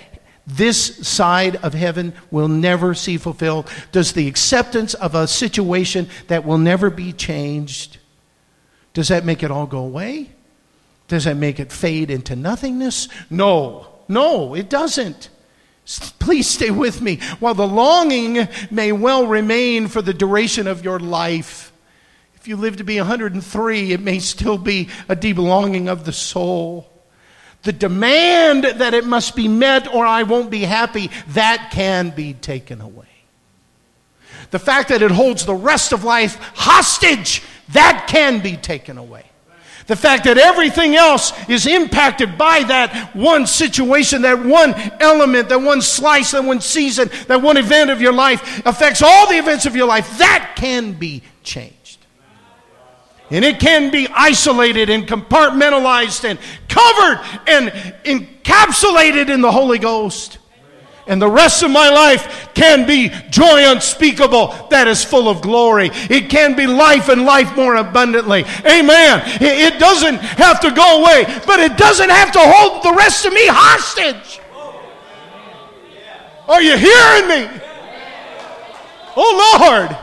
this 0.46 1.08
side 1.08 1.56
of 1.58 1.74
heaven 1.74 2.14
will 2.30 2.48
never 2.48 2.94
see 2.94 3.18
fulfilled, 3.18 3.70
does 3.92 4.14
the 4.14 4.28
acceptance 4.28 4.94
of 4.94 5.16
a 5.16 5.28
situation 5.28 6.10
that 6.28 6.46
will 6.46 6.58
never 6.58 6.90
be 6.90 7.14
changed, 7.14 7.98
does 8.94 9.08
that 9.08 9.26
make 9.26 9.44
it 9.44 9.52
all 9.52 9.66
go 9.66 9.80
away? 9.80 10.30
Does 11.08 11.26
that 11.26 11.38
make 11.38 11.60
it 11.60 11.72
fade 11.72 12.10
into 12.10 12.36
nothingness? 12.36 13.08
No, 13.30 13.88
no, 14.08 14.54
it 14.54 14.70
doesn't. 14.70 15.30
Please 16.20 16.50
stay 16.50 16.72
with 16.72 17.02
me. 17.02 17.18
While 17.40 17.56
the 17.56 17.68
longing 17.68 18.48
may 18.72 18.92
well 18.92 19.28
remain 19.28 19.88
for 19.88 20.02
the 20.02 20.14
duration 20.14 20.66
of 20.68 20.84
your 20.84 21.00
life, 21.00 21.74
if 22.36 22.48
you 22.48 22.56
live 22.56 22.78
to 22.78 22.84
be 22.84 22.98
103, 22.98 23.92
it 23.92 24.02
may 24.02 24.20
still 24.20 24.58
be 24.58 24.90
a 25.10 25.16
deep 25.16 25.38
longing 25.38 25.90
of 25.90 26.06
the 26.06 26.14
soul. 26.14 26.90
The 27.64 27.74
demand 27.74 28.64
that 28.66 28.94
it 28.94 29.06
must 29.06 29.36
be 29.36 29.48
met 29.48 29.94
or 29.94 30.06
I 30.06 30.24
won't 30.24 30.52
be 30.52 30.62
happy, 30.62 31.10
that 31.30 31.70
can 31.72 32.10
be 32.10 32.34
taken 32.34 32.82
away. 32.82 33.08
The 34.52 34.60
fact 34.60 34.90
that 34.90 35.02
it 35.02 35.12
holds 35.12 35.46
the 35.46 35.56
rest 35.56 35.94
of 35.94 36.04
life 36.04 36.38
hostage 36.54 37.44
that 37.70 38.08
can 38.10 38.42
be 38.42 38.58
taken 38.58 38.98
away. 38.98 39.26
The 39.88 39.96
fact 39.96 40.24
that 40.26 40.38
everything 40.38 40.96
else 40.96 41.34
is 41.50 41.68
impacted 41.68 42.38
by 42.38 42.64
that 42.64 43.14
one 43.16 43.46
situation, 43.46 44.22
that 44.22 44.44
one 44.44 44.74
element, 45.02 45.50
that 45.50 45.62
one 45.62 45.82
slice, 45.82 46.32
that 46.32 46.44
one 46.44 46.62
season, 46.62 47.10
that 47.28 47.42
one 47.42 47.58
event 47.58 47.90
of 47.90 48.02
your 48.02 48.14
life 48.14 48.66
affects 48.66 49.02
all 49.02 49.28
the 49.28 49.38
events 49.38 49.66
of 49.66 49.76
your 49.76 49.88
life. 49.88 50.18
That 50.20 50.54
can 50.56 50.94
be 50.94 51.22
changed. 51.44 51.74
And 53.30 53.44
it 53.44 53.60
can 53.60 53.92
be 53.92 54.08
isolated 54.14 54.90
and 54.90 55.08
compartmentalized 55.08 56.24
and 56.24 56.40
covered 56.70 57.20
and 57.48 57.70
encapsulated 58.06 59.30
in 59.30 59.42
the 59.42 59.52
Holy 59.52 59.80
Ghost. 59.80 60.38
And 61.06 61.22
the 61.22 61.30
rest 61.30 61.64
of 61.64 61.72
my 61.72 61.90
life 61.90 62.54
can 62.54 62.88
be 62.88 63.10
joy 63.30 63.70
unspeakable 63.70 64.68
that 64.70 64.88
is 64.88 65.04
full 65.04 65.28
of 65.28 65.42
glory. 65.42 65.90
It 65.94 66.30
can 66.30 66.56
be 66.56 66.66
life 66.66 67.10
and 67.10 67.26
life 67.26 67.56
more 67.56 67.76
abundantly. 67.76 68.46
Amen. 68.66 69.22
It 69.42 69.80
doesn't 69.80 70.18
have 70.18 70.62
to 70.62 70.72
go 70.72 71.02
away, 71.02 71.26
but 71.46 71.60
it 71.60 71.78
doesn't 71.78 72.10
have 72.10 72.32
to 72.32 72.40
hold 72.42 72.84
the 72.84 72.94
rest 72.94 73.26
of 73.26 73.34
me 73.34 73.46
hostage. 73.48 74.40
Are 76.48 76.62
you 76.62 76.78
hearing 76.78 77.28
me? 77.28 77.62
Oh 79.16 79.60
Lord. 79.62 80.03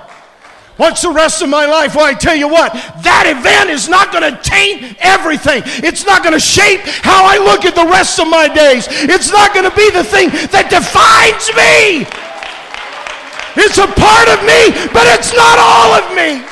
What's 0.81 1.03
the 1.03 1.11
rest 1.11 1.43
of 1.43 1.51
my 1.51 1.66
life? 1.66 1.95
Well, 1.95 2.07
I 2.07 2.14
tell 2.14 2.35
you 2.35 2.49
what, 2.49 2.73
that 2.73 3.29
event 3.29 3.69
is 3.69 3.87
not 3.87 4.12
going 4.12 4.25
to 4.25 4.40
taint 4.40 4.97
everything. 4.99 5.61
It's 5.85 6.07
not 6.07 6.23
going 6.23 6.33
to 6.33 6.40
shape 6.40 6.81
how 7.05 7.27
I 7.27 7.37
look 7.37 7.66
at 7.66 7.75
the 7.75 7.85
rest 7.85 8.19
of 8.19 8.27
my 8.29 8.49
days. 8.49 8.87
It's 8.88 9.31
not 9.31 9.53
going 9.53 9.69
to 9.69 9.77
be 9.77 9.90
the 9.90 10.03
thing 10.03 10.31
that 10.49 10.73
defines 10.73 11.53
me. 11.53 12.09
It's 13.61 13.77
a 13.77 13.93
part 13.93 14.33
of 14.33 14.40
me, 14.40 14.73
but 14.97 15.05
it's 15.21 15.37
not 15.37 15.61
all 15.61 16.01
of 16.01 16.16
me. 16.16 16.49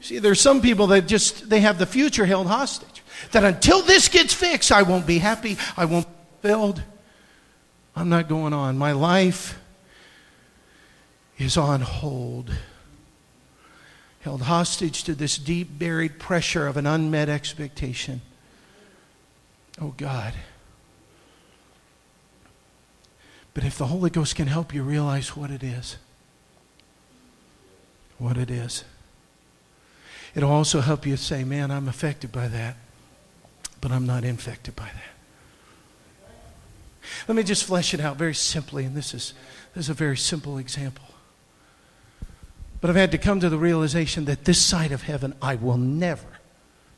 See, 0.00 0.18
there's 0.18 0.40
some 0.40 0.62
people 0.62 0.86
that 0.86 1.06
just 1.06 1.50
they 1.50 1.60
have 1.60 1.78
the 1.78 1.84
future 1.84 2.24
held 2.24 2.46
hostage. 2.46 3.02
That 3.32 3.44
until 3.44 3.82
this 3.82 4.08
gets 4.08 4.32
fixed, 4.32 4.72
I 4.72 4.80
won't 4.80 5.06
be 5.06 5.18
happy, 5.18 5.58
I 5.76 5.84
won't 5.84 6.06
be 6.40 6.48
filled. 6.48 6.82
I'm 7.98 8.08
not 8.08 8.28
going 8.28 8.52
on. 8.52 8.78
My 8.78 8.92
life 8.92 9.58
is 11.36 11.56
on 11.56 11.80
hold, 11.80 12.52
held 14.20 14.42
hostage 14.42 15.02
to 15.02 15.16
this 15.16 15.36
deep 15.36 15.80
buried 15.80 16.20
pressure 16.20 16.68
of 16.68 16.76
an 16.76 16.86
unmet 16.86 17.28
expectation. 17.28 18.20
Oh 19.80 19.94
God. 19.96 20.32
But 23.52 23.64
if 23.64 23.76
the 23.76 23.86
Holy 23.86 24.10
Ghost 24.10 24.36
can 24.36 24.46
help 24.46 24.72
you 24.72 24.84
realize 24.84 25.36
what 25.36 25.50
it 25.50 25.64
is, 25.64 25.96
what 28.18 28.36
it 28.36 28.48
is, 28.48 28.84
it'll 30.36 30.52
also 30.52 30.82
help 30.82 31.04
you 31.04 31.16
say, 31.16 31.42
man, 31.42 31.72
I'm 31.72 31.88
affected 31.88 32.30
by 32.30 32.46
that, 32.46 32.76
but 33.80 33.90
I'm 33.90 34.06
not 34.06 34.22
infected 34.22 34.76
by 34.76 34.84
that. 34.84 35.17
Let 37.26 37.34
me 37.36 37.42
just 37.42 37.64
flesh 37.64 37.94
it 37.94 38.00
out 38.00 38.16
very 38.16 38.34
simply, 38.34 38.84
and 38.84 38.96
this 38.96 39.14
is, 39.14 39.34
this 39.74 39.86
is 39.86 39.90
a 39.90 39.94
very 39.94 40.16
simple 40.16 40.58
example. 40.58 41.04
But 42.80 42.90
I've 42.90 42.96
had 42.96 43.10
to 43.12 43.18
come 43.18 43.40
to 43.40 43.48
the 43.48 43.58
realization 43.58 44.26
that 44.26 44.44
this 44.44 44.60
side 44.60 44.92
of 44.92 45.02
heaven, 45.02 45.34
I 45.42 45.56
will 45.56 45.78
never 45.78 46.38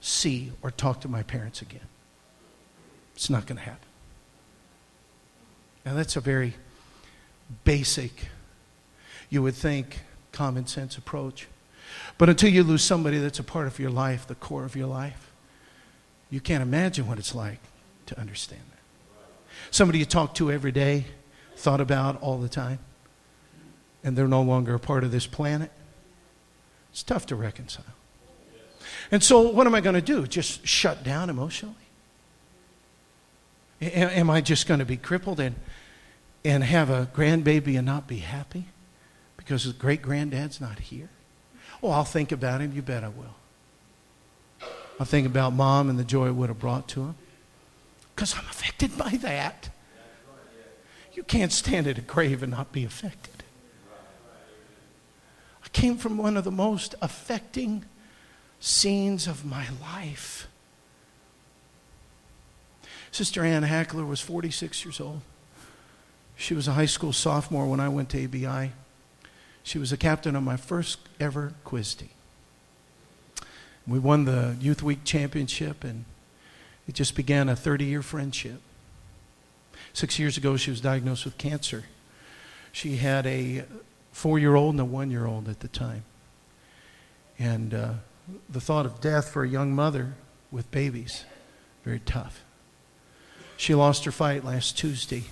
see 0.01 0.53
or 0.63 0.71
talk 0.71 1.01
to 1.03 1.09
my 1.09 1.23
parents 1.23 1.63
again. 1.63 1.87
It's 3.15 3.31
not 3.31 3.47
going 3.47 3.59
to 3.59 3.65
happen. 3.65 3.89
Now, 5.85 5.95
that's 5.95 6.17
a 6.17 6.21
very 6.21 6.55
basic, 7.65 8.29
you 9.31 9.43
would 9.43 9.55
think, 9.55 10.01
common 10.33 10.67
sense 10.67 10.99
approach. 10.99 11.49
But 12.19 12.29
until 12.29 12.51
you 12.51 12.63
lose 12.63 12.83
somebody 12.83 13.19
that's 13.19 13.39
a 13.39 13.45
part 13.45 13.67
of 13.67 13.79
your 13.79 13.91
life, 13.91 14.27
the 14.27 14.35
core 14.35 14.65
of 14.65 14.77
your 14.77 14.87
life, 14.87 15.33
you 16.29 16.41
can't 16.41 16.63
imagine 16.63 17.07
what 17.07 17.19
it's 17.19 17.35
like 17.35 17.61
to 18.07 18.19
understand 18.19 18.63
somebody 19.71 19.99
you 19.99 20.05
talk 20.05 20.35
to 20.35 20.51
every 20.51 20.73
day, 20.73 21.07
thought 21.57 21.81
about 21.81 22.21
all 22.23 22.39
the 22.39 22.49
time, 22.49 22.79
and 24.03 24.17
they're 24.17 24.29
no 24.29 24.43
longer 24.43 24.75
a 24.75 24.81
part 24.81 25.05
of 25.05 25.13
this 25.13 25.27
planet. 25.27 25.71
It's 26.91 27.03
tough 27.03 27.27
to 27.27 27.37
reconcile. 27.37 27.85
And 29.11 29.23
so, 29.23 29.41
what 29.41 29.67
am 29.67 29.75
I 29.75 29.81
going 29.81 29.95
to 29.95 30.01
do? 30.01 30.27
Just 30.27 30.67
shut 30.67 31.05
down 31.05 31.31
emotionally? 31.31 31.75
Am 33.81 34.29
I 34.29 34.41
just 34.41 34.67
going 34.67 34.81
to 34.81 34.87
be 34.87 34.97
crippled 34.97 35.41
and, 35.41 35.57
and 36.45 36.63
have 36.63 36.91
a 36.91 37.09
grandbaby 37.15 37.77
and 37.77 37.87
not 37.87 38.07
be 38.07 38.19
happy 38.19 38.67
because 39.37 39.65
the 39.65 39.73
great 39.73 40.03
granddad's 40.03 40.61
not 40.61 40.79
here? 40.79 41.09
Oh, 41.83 41.91
I'll 41.91 42.05
think 42.05 42.31
about 42.31 42.61
him. 42.61 42.73
You 42.75 42.83
bet 42.83 43.05
I 43.05 43.09
will. 43.09 43.35
I'll 44.99 45.07
think 45.07 45.27
about 45.27 45.55
mom 45.55 45.89
and 45.89 45.99
the 45.99 46.05
joy 46.05 46.27
it 46.27 46.35
would 46.35 46.51
have 46.51 46.59
brought 46.59 46.89
to 46.89 47.01
him 47.01 47.15
because 48.21 48.35
I'm 48.35 48.45
affected 48.51 48.99
by 48.99 49.17
that. 49.23 49.71
You 51.15 51.23
can't 51.23 51.51
stand 51.51 51.87
at 51.87 51.97
a 51.97 52.03
grave 52.03 52.43
and 52.43 52.53
not 52.53 52.71
be 52.71 52.85
affected. 52.85 53.43
I 55.65 55.69
came 55.73 55.97
from 55.97 56.19
one 56.19 56.37
of 56.37 56.45
the 56.45 56.51
most 56.51 56.95
affecting 57.01 57.87
scenes 58.61 59.27
of 59.27 59.47
my 59.47 59.69
life. 59.81 60.49
Sister 63.11 63.43
Ann 63.43 63.63
Hackler 63.63 64.05
was 64.05 64.21
46 64.21 64.85
years 64.85 65.01
old. 65.01 65.23
She 66.37 66.53
was 66.53 66.69
a 66.69 66.73
high 66.73 66.85
school 66.85 67.15
sophomore 67.15 67.67
when 67.67 67.81
I 67.81 67.89
went 67.89 68.11
to 68.11 68.23
ABI. 68.23 68.73
She 69.63 69.79
was 69.79 69.93
a 69.93 69.97
captain 69.97 70.37
of 70.37 70.43
my 70.43 70.59
first 70.59 70.99
ever 71.19 71.55
quiz 71.65 71.95
team. 71.95 72.11
We 73.87 73.99
won 73.99 74.27
the 74.27 74.59
Youth 74.61 74.83
Week 74.83 75.05
championship, 75.05 75.85
and 75.85 76.05
it 76.89 76.95
just 76.95 77.15
began 77.15 77.49
a 77.49 77.57
30 77.57 77.85
year 77.85 78.03
friendship. 78.03 78.61
Six 79.93 80.19
years 80.19 80.37
ago, 80.37 80.57
she 80.57 80.71
was 80.71 80.81
diagnosed 80.81 81.25
with 81.25 81.39
cancer. 81.39 81.85
She 82.73 82.97
had 82.97 83.27
a 83.27 83.65
four 84.13 84.39
year 84.39 84.55
old 84.55 84.75
and 84.75 84.81
a 84.81 84.85
one 84.85 85.11
year 85.11 85.27
old 85.27 85.49
at 85.49 85.61
the 85.61 85.69
time. 85.69 86.05
And 87.39 87.75
uh, 87.75 87.93
the 88.49 88.61
thought 88.61 88.87
of 88.87 89.01
death 89.01 89.31
for 89.31 89.43
a 89.43 89.49
young 89.49 89.75
mother 89.75 90.15
with 90.51 90.71
babies, 90.71 91.25
very 91.85 92.01
tough. 92.01 92.43
She 93.57 93.75
lost 93.75 94.05
her 94.05 94.13
fight 94.13 94.45
last 94.45 94.79
Tuesday. 94.79 95.25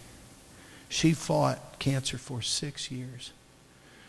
She 0.88 1.12
fought 1.12 1.78
cancer 1.78 2.18
for 2.18 2.42
six 2.42 2.90
years. 2.90 3.32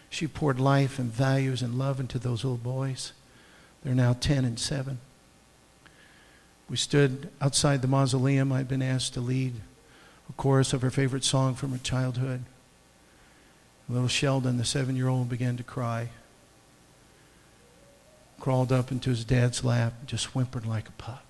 She 0.09 0.27
poured 0.27 0.59
life 0.59 0.97
and 0.97 1.11
values 1.11 1.61
and 1.61 1.77
love 1.77 1.99
into 1.99 2.17
those 2.17 2.43
little 2.43 2.57
boys. 2.57 3.13
They're 3.83 3.93
now 3.93 4.13
10 4.13 4.45
and 4.45 4.59
7. 4.59 4.99
We 6.69 6.77
stood 6.77 7.29
outside 7.41 7.81
the 7.81 7.87
mausoleum. 7.87 8.51
I'd 8.51 8.67
been 8.67 8.81
asked 8.81 9.15
to 9.15 9.21
lead 9.21 9.55
a 10.29 10.33
chorus 10.33 10.71
of 10.71 10.81
her 10.83 10.91
favorite 10.91 11.23
song 11.23 11.55
from 11.55 11.71
her 11.71 11.79
childhood. 11.79 12.43
Little 13.89 14.07
Sheldon, 14.07 14.57
the 14.57 14.65
seven 14.65 14.95
year 14.95 15.07
old, 15.07 15.29
began 15.29 15.57
to 15.57 15.63
cry. 15.63 16.09
Crawled 18.39 18.71
up 18.71 18.91
into 18.91 19.09
his 19.09 19.25
dad's 19.25 19.63
lap, 19.63 19.93
just 20.05 20.27
whimpered 20.27 20.65
like 20.65 20.87
a 20.87 20.93
pup. 20.93 21.25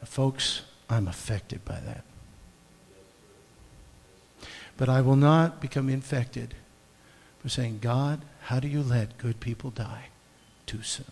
Now, 0.00 0.06
folks, 0.06 0.62
I'm 0.90 1.08
affected 1.08 1.64
by 1.64 1.80
that. 1.80 2.04
But 4.76 4.90
I 4.90 5.00
will 5.00 5.16
not 5.16 5.62
become 5.62 5.88
infected 5.88 6.54
by 7.42 7.48
saying, 7.48 7.78
God, 7.80 8.20
how 8.42 8.60
do 8.60 8.68
you 8.68 8.82
let 8.82 9.16
good 9.16 9.40
people 9.40 9.70
die 9.70 10.08
too 10.66 10.82
soon? 10.82 11.06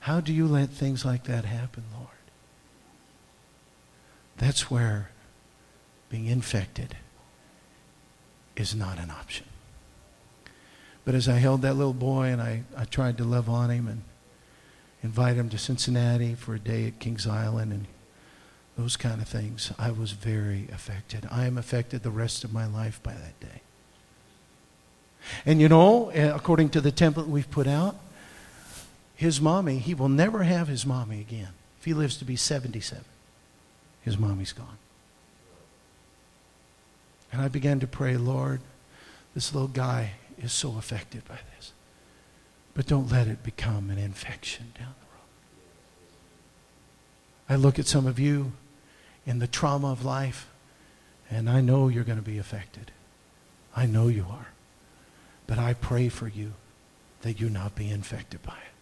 How 0.00 0.20
do 0.20 0.32
you 0.32 0.46
let 0.46 0.70
things 0.70 1.04
like 1.04 1.24
that 1.24 1.44
happen, 1.44 1.84
Lord? 1.92 2.08
That's 4.36 4.70
where 4.70 5.10
being 6.08 6.26
infected 6.26 6.96
is 8.56 8.74
not 8.74 8.98
an 8.98 9.10
option. 9.10 9.46
But 11.04 11.14
as 11.14 11.28
I 11.28 11.34
held 11.38 11.62
that 11.62 11.74
little 11.74 11.94
boy 11.94 12.26
and 12.26 12.40
I, 12.40 12.62
I 12.76 12.84
tried 12.84 13.16
to 13.18 13.24
love 13.24 13.48
on 13.48 13.70
him 13.70 13.88
and 13.88 14.02
invite 15.02 15.36
him 15.36 15.48
to 15.50 15.58
Cincinnati 15.58 16.34
for 16.34 16.54
a 16.54 16.58
day 16.58 16.86
at 16.86 16.98
Kings 16.98 17.26
Island 17.26 17.72
and 17.72 17.86
those 18.76 18.96
kind 18.96 19.20
of 19.20 19.28
things, 19.28 19.72
I 19.78 19.90
was 19.90 20.12
very 20.12 20.68
affected. 20.72 21.26
I 21.30 21.46
am 21.46 21.58
affected 21.58 22.02
the 22.02 22.10
rest 22.10 22.44
of 22.44 22.52
my 22.52 22.66
life 22.66 23.02
by 23.02 23.12
that 23.12 23.40
day. 23.40 23.62
And 25.44 25.60
you 25.60 25.68
know, 25.68 26.10
eh, 26.10 26.30
according 26.32 26.70
to 26.70 26.80
the 26.80 26.92
template 26.92 27.26
we've 27.26 27.50
put 27.50 27.66
out, 27.66 27.96
his 29.18 29.40
mommy, 29.40 29.78
he 29.78 29.94
will 29.94 30.08
never 30.08 30.44
have 30.44 30.68
his 30.68 30.86
mommy 30.86 31.20
again. 31.20 31.48
If 31.80 31.86
he 31.86 31.92
lives 31.92 32.18
to 32.18 32.24
be 32.24 32.36
77, 32.36 33.04
his 34.02 34.16
mommy's 34.16 34.52
gone. 34.52 34.78
And 37.32 37.42
I 37.42 37.48
began 37.48 37.80
to 37.80 37.88
pray, 37.88 38.16
Lord, 38.16 38.60
this 39.34 39.52
little 39.52 39.66
guy 39.66 40.12
is 40.40 40.52
so 40.52 40.78
affected 40.78 41.24
by 41.26 41.40
this. 41.56 41.72
But 42.74 42.86
don't 42.86 43.10
let 43.10 43.26
it 43.26 43.42
become 43.42 43.90
an 43.90 43.98
infection 43.98 44.66
down 44.78 44.94
the 45.00 45.06
road. 47.50 47.58
I 47.58 47.60
look 47.60 47.80
at 47.80 47.88
some 47.88 48.06
of 48.06 48.20
you 48.20 48.52
in 49.26 49.40
the 49.40 49.48
trauma 49.48 49.90
of 49.90 50.04
life, 50.04 50.48
and 51.28 51.50
I 51.50 51.60
know 51.60 51.88
you're 51.88 52.04
going 52.04 52.18
to 52.18 52.24
be 52.24 52.38
affected. 52.38 52.92
I 53.74 53.86
know 53.86 54.06
you 54.06 54.26
are. 54.30 54.52
But 55.48 55.58
I 55.58 55.74
pray 55.74 56.08
for 56.08 56.28
you 56.28 56.52
that 57.22 57.40
you 57.40 57.50
not 57.50 57.74
be 57.74 57.90
infected 57.90 58.44
by 58.44 58.52
it. 58.52 58.77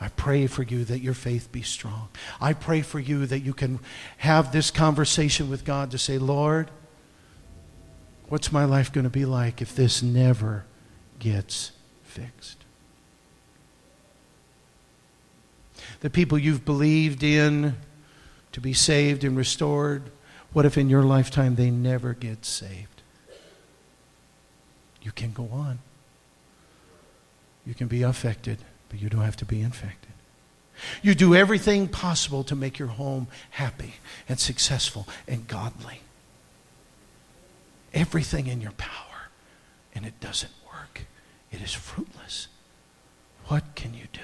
I 0.00 0.08
pray 0.08 0.46
for 0.46 0.62
you 0.62 0.84
that 0.84 1.00
your 1.00 1.14
faith 1.14 1.50
be 1.50 1.62
strong. 1.62 2.08
I 2.40 2.52
pray 2.52 2.82
for 2.82 3.00
you 3.00 3.24
that 3.26 3.40
you 3.40 3.54
can 3.54 3.80
have 4.18 4.52
this 4.52 4.70
conversation 4.70 5.48
with 5.48 5.64
God 5.64 5.90
to 5.92 5.98
say, 5.98 6.18
Lord, 6.18 6.70
what's 8.28 8.52
my 8.52 8.64
life 8.64 8.92
going 8.92 9.04
to 9.04 9.10
be 9.10 9.24
like 9.24 9.62
if 9.62 9.74
this 9.74 10.02
never 10.02 10.64
gets 11.18 11.72
fixed? 12.04 12.58
The 16.00 16.10
people 16.10 16.38
you've 16.38 16.64
believed 16.64 17.22
in 17.22 17.76
to 18.52 18.60
be 18.60 18.74
saved 18.74 19.24
and 19.24 19.36
restored, 19.36 20.10
what 20.52 20.66
if 20.66 20.76
in 20.76 20.90
your 20.90 21.02
lifetime 21.02 21.54
they 21.54 21.70
never 21.70 22.12
get 22.12 22.44
saved? 22.44 23.02
You 25.02 25.12
can 25.12 25.32
go 25.32 25.48
on. 25.52 25.78
You 27.64 27.74
can 27.74 27.86
be 27.86 28.02
affected, 28.02 28.58
but 28.88 29.00
you 29.00 29.08
don't 29.08 29.22
have 29.22 29.36
to 29.36 29.44
be 29.44 29.60
infected. 29.60 30.12
You 31.02 31.14
do 31.14 31.34
everything 31.34 31.88
possible 31.88 32.44
to 32.44 32.54
make 32.54 32.78
your 32.78 32.88
home 32.88 33.28
happy 33.50 33.94
and 34.28 34.38
successful 34.38 35.08
and 35.26 35.48
godly. 35.48 36.00
Everything 37.94 38.46
in 38.46 38.60
your 38.60 38.72
power, 38.72 39.30
and 39.94 40.04
it 40.04 40.20
doesn't 40.20 40.52
work. 40.66 41.06
It 41.50 41.62
is 41.62 41.72
fruitless. 41.72 42.48
What 43.46 43.74
can 43.74 43.94
you 43.94 44.06
do? 44.12 44.20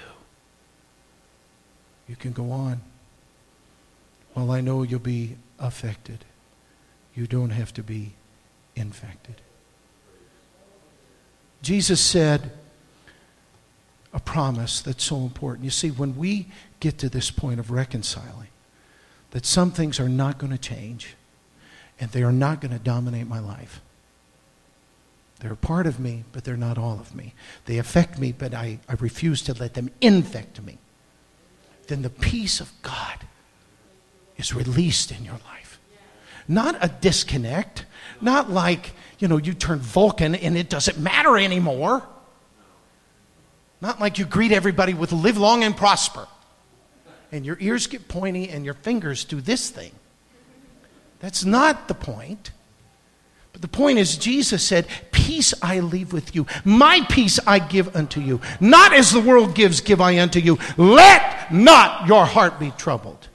You 2.09 2.17
can 2.17 2.33
go 2.33 2.51
on. 2.51 2.83
Well, 4.35 4.51
I 4.51 4.61
know 4.61 4.83
you'll 4.83 5.01
be 5.01 5.37
affected. 5.59 6.25
You 7.15 7.27
don't 7.27 7.51
have 7.51 7.73
to 7.75 7.83
be 7.83 8.15
infected. 8.75 9.37
Jesus 11.63 12.01
said 12.01 12.53
a 14.13 14.21
promise 14.21 14.81
that's 14.81 15.05
so 15.05 15.17
important. 15.17 15.65
You 15.65 15.71
see, 15.71 15.91
when 15.91 16.17
we 16.17 16.49
get 16.81 16.99
to 16.99 17.09
this 17.09 17.31
point 17.31 17.59
of 17.59 17.71
reconciling, 17.71 18.49
that 19.31 19.47
some 19.47 19.71
things 19.71 19.99
are 19.99 20.09
not 20.09 20.39
going 20.39 20.53
to 20.53 20.59
change 20.59 21.17
and 21.99 22.11
they 22.11 22.23
are 22.23 22.33
not 22.33 22.61
going 22.61 22.73
to 22.73 22.79
dominate 22.79 23.27
my 23.27 23.39
life. 23.39 23.81
They're 25.41 25.53
a 25.53 25.57
part 25.57 25.87
of 25.87 25.99
me, 25.99 26.25
but 26.33 26.45
they're 26.45 26.57
not 26.57 26.79
all 26.79 27.01
of 27.01 27.15
me. 27.15 27.35
They 27.65 27.79
affect 27.79 28.19
me, 28.19 28.33
but 28.33 28.55
I, 28.55 28.79
I 28.89 28.95
refuse 28.95 29.43
to 29.43 29.55
let 29.55 29.75
them 29.75 29.91
infect 30.01 30.63
me. 30.63 30.79
Then 31.89 32.03
the 32.03 32.11
peace 32.11 32.61
of 32.61 32.71
God 32.83 33.19
is 34.37 34.55
released 34.55 35.11
in 35.11 35.25
your 35.25 35.41
life. 35.47 35.81
Not 36.47 36.77
a 36.81 36.89
disconnect, 36.89 37.87
not 38.21 38.51
like, 38.51 38.93
you 39.19 39.27
know, 39.27 39.37
you 39.37 39.55
turn 39.55 39.79
Vulcan 39.79 40.35
and 40.35 40.57
it 40.57 40.69
doesn't 40.69 40.99
matter 40.99 41.37
anymore. 41.37 42.07
Not 43.83 44.01
like 44.01 44.17
you 44.17 44.25
greet 44.25 44.53
everybody 44.53 44.95
with 44.95 45.11
live 45.11 45.37
long 45.37 45.65
and 45.65 45.77
prosper. 45.77 46.29
And 47.33 47.45
your 47.45 47.57
ears 47.59 47.89
get 47.89 48.07
pointy 48.07 48.49
and 48.49 48.65
your 48.65 48.75
fingers 48.75 49.25
do 49.25 49.41
this 49.41 49.71
thing. 49.71 49.91
That's 51.19 51.45
not 51.45 51.89
the 51.89 51.95
point. 51.95 52.53
But 53.53 53.61
the 53.61 53.69
point 53.69 53.99
is, 53.99 54.17
Jesus 54.17 54.63
said, 54.63 54.87
Peace 55.11 55.53
I 55.61 55.81
leave 55.81 56.13
with 56.13 56.35
you. 56.35 56.47
My 56.65 57.05
peace 57.11 57.41
I 57.45 57.59
give 57.59 57.95
unto 57.97 58.21
you. 58.21 58.41
Not 58.61 58.95
as 58.95 59.11
the 59.11 59.21
world 59.21 59.57
gives, 59.57 59.81
give 59.81 60.01
I 60.01 60.21
unto 60.21 60.39
you. 60.39 60.59
Let 60.77 61.53
not 61.53 62.07
your 62.07 62.25
heart 62.25 62.61
be 62.61 62.71
troubled, 62.79 63.29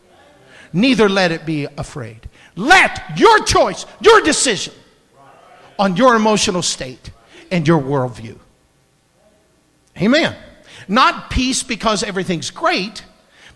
neither 0.71 1.10
let 1.10 1.33
it 1.33 1.45
be 1.45 1.65
afraid. 1.77 2.29
Let 2.55 3.19
your 3.19 3.43
choice, 3.43 3.86
your 3.99 4.21
decision 4.21 4.73
on 5.77 5.97
your 5.97 6.15
emotional 6.15 6.62
state 6.62 7.12
and 7.51 7.67
your 7.67 7.81
worldview. 7.81 8.39
Amen. 9.99 10.36
Not 10.88 11.29
peace 11.29 11.63
because 11.63 12.03
everything's 12.03 12.51
great, 12.51 13.03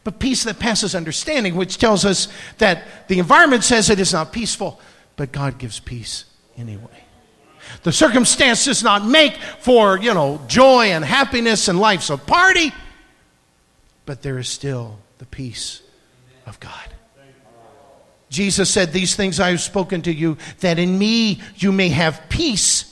but 0.03 0.19
peace 0.19 0.43
that 0.43 0.59
passes 0.59 0.95
understanding, 0.95 1.55
which 1.55 1.77
tells 1.77 2.05
us 2.05 2.27
that 2.57 3.07
the 3.07 3.19
environment 3.19 3.63
says 3.63 3.89
it 3.89 3.99
is 3.99 4.13
not 4.13 4.33
peaceful, 4.33 4.79
but 5.15 5.31
God 5.31 5.57
gives 5.57 5.79
peace 5.79 6.25
anyway. 6.57 7.05
The 7.83 7.91
circumstance 7.91 8.65
does 8.65 8.83
not 8.83 9.05
make 9.05 9.35
for, 9.35 9.97
you 9.97 10.13
know, 10.13 10.41
joy 10.47 10.87
and 10.87 11.05
happiness 11.05 11.67
and 11.67 11.79
life's 11.79 12.09
a 12.09 12.17
party, 12.17 12.73
but 14.05 14.21
there 14.21 14.37
is 14.37 14.49
still 14.49 14.99
the 15.19 15.25
peace 15.25 15.81
of 16.45 16.59
God. 16.59 16.89
Jesus 18.29 18.69
said, 18.69 18.93
These 18.93 19.15
things 19.15 19.39
I 19.39 19.51
have 19.51 19.61
spoken 19.61 20.01
to 20.03 20.13
you, 20.13 20.37
that 20.61 20.79
in 20.79 20.97
me 20.97 21.41
you 21.57 21.71
may 21.71 21.89
have 21.89 22.21
peace. 22.29 22.90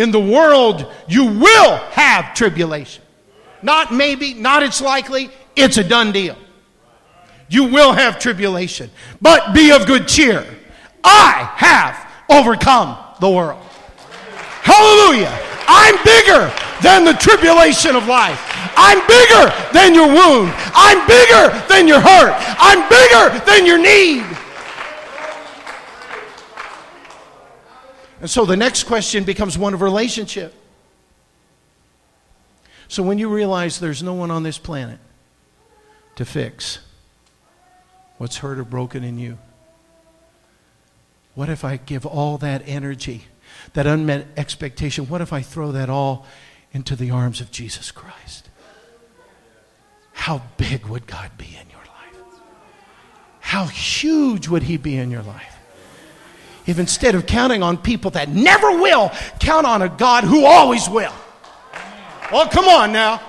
In 0.00 0.12
the 0.12 0.20
world 0.20 0.90
you 1.08 1.26
will 1.26 1.76
have 1.92 2.32
tribulation. 2.32 3.04
Not 3.60 3.92
maybe, 3.92 4.32
not 4.32 4.62
it's 4.62 4.80
likely, 4.80 5.28
it's 5.54 5.76
a 5.76 5.84
done 5.84 6.10
deal. 6.10 6.38
You 7.50 7.64
will 7.64 7.92
have 7.92 8.18
tribulation, 8.18 8.90
but 9.20 9.52
be 9.52 9.72
of 9.72 9.86
good 9.86 10.08
cheer. 10.08 10.46
I 11.04 11.52
have 11.54 12.10
overcome 12.30 12.96
the 13.20 13.28
world. 13.28 13.60
Hallelujah. 14.62 15.38
I'm 15.68 15.96
bigger 16.02 16.50
than 16.80 17.04
the 17.04 17.12
tribulation 17.12 17.94
of 17.94 18.08
life. 18.08 18.40
I'm 18.78 19.06
bigger 19.06 19.52
than 19.74 19.94
your 19.94 20.08
wound. 20.08 20.50
I'm 20.72 21.06
bigger 21.06 21.52
than 21.68 21.86
your 21.86 22.00
hurt. 22.00 22.32
I'm 22.56 22.88
bigger 22.88 23.44
than 23.44 23.66
your 23.66 23.76
need. 23.76 24.24
And 28.20 28.28
so 28.28 28.44
the 28.44 28.56
next 28.56 28.84
question 28.84 29.24
becomes 29.24 29.56
one 29.56 29.72
of 29.74 29.80
relationship. 29.80 30.54
So 32.88 33.02
when 33.02 33.18
you 33.18 33.28
realize 33.28 33.80
there's 33.80 34.02
no 34.02 34.14
one 34.14 34.30
on 34.30 34.42
this 34.42 34.58
planet 34.58 34.98
to 36.16 36.24
fix 36.24 36.80
what's 38.18 38.38
hurt 38.38 38.58
or 38.58 38.64
broken 38.64 39.04
in 39.04 39.18
you, 39.18 39.38
what 41.34 41.48
if 41.48 41.64
I 41.64 41.76
give 41.78 42.04
all 42.04 42.36
that 42.38 42.62
energy, 42.66 43.24
that 43.72 43.86
unmet 43.86 44.26
expectation, 44.36 45.06
what 45.06 45.20
if 45.20 45.32
I 45.32 45.40
throw 45.40 45.72
that 45.72 45.88
all 45.88 46.26
into 46.72 46.96
the 46.96 47.10
arms 47.10 47.40
of 47.40 47.50
Jesus 47.50 47.90
Christ? 47.90 48.50
How 50.12 50.42
big 50.58 50.86
would 50.86 51.06
God 51.06 51.30
be 51.38 51.46
in 51.46 51.70
your 51.70 51.78
life? 51.78 52.40
How 53.40 53.64
huge 53.66 54.48
would 54.48 54.64
He 54.64 54.76
be 54.76 54.96
in 54.96 55.10
your 55.10 55.22
life? 55.22 55.59
If 56.70 56.78
instead 56.78 57.16
of 57.16 57.26
counting 57.26 57.64
on 57.64 57.78
people 57.78 58.12
that 58.12 58.28
never 58.28 58.70
will, 58.70 59.10
count 59.40 59.66
on 59.66 59.82
a 59.82 59.88
God 59.88 60.22
who 60.22 60.44
always 60.44 60.88
will. 60.88 61.12
Oh, 62.30 62.48
come 62.48 62.66
on 62.66 62.92
now. 62.92 63.20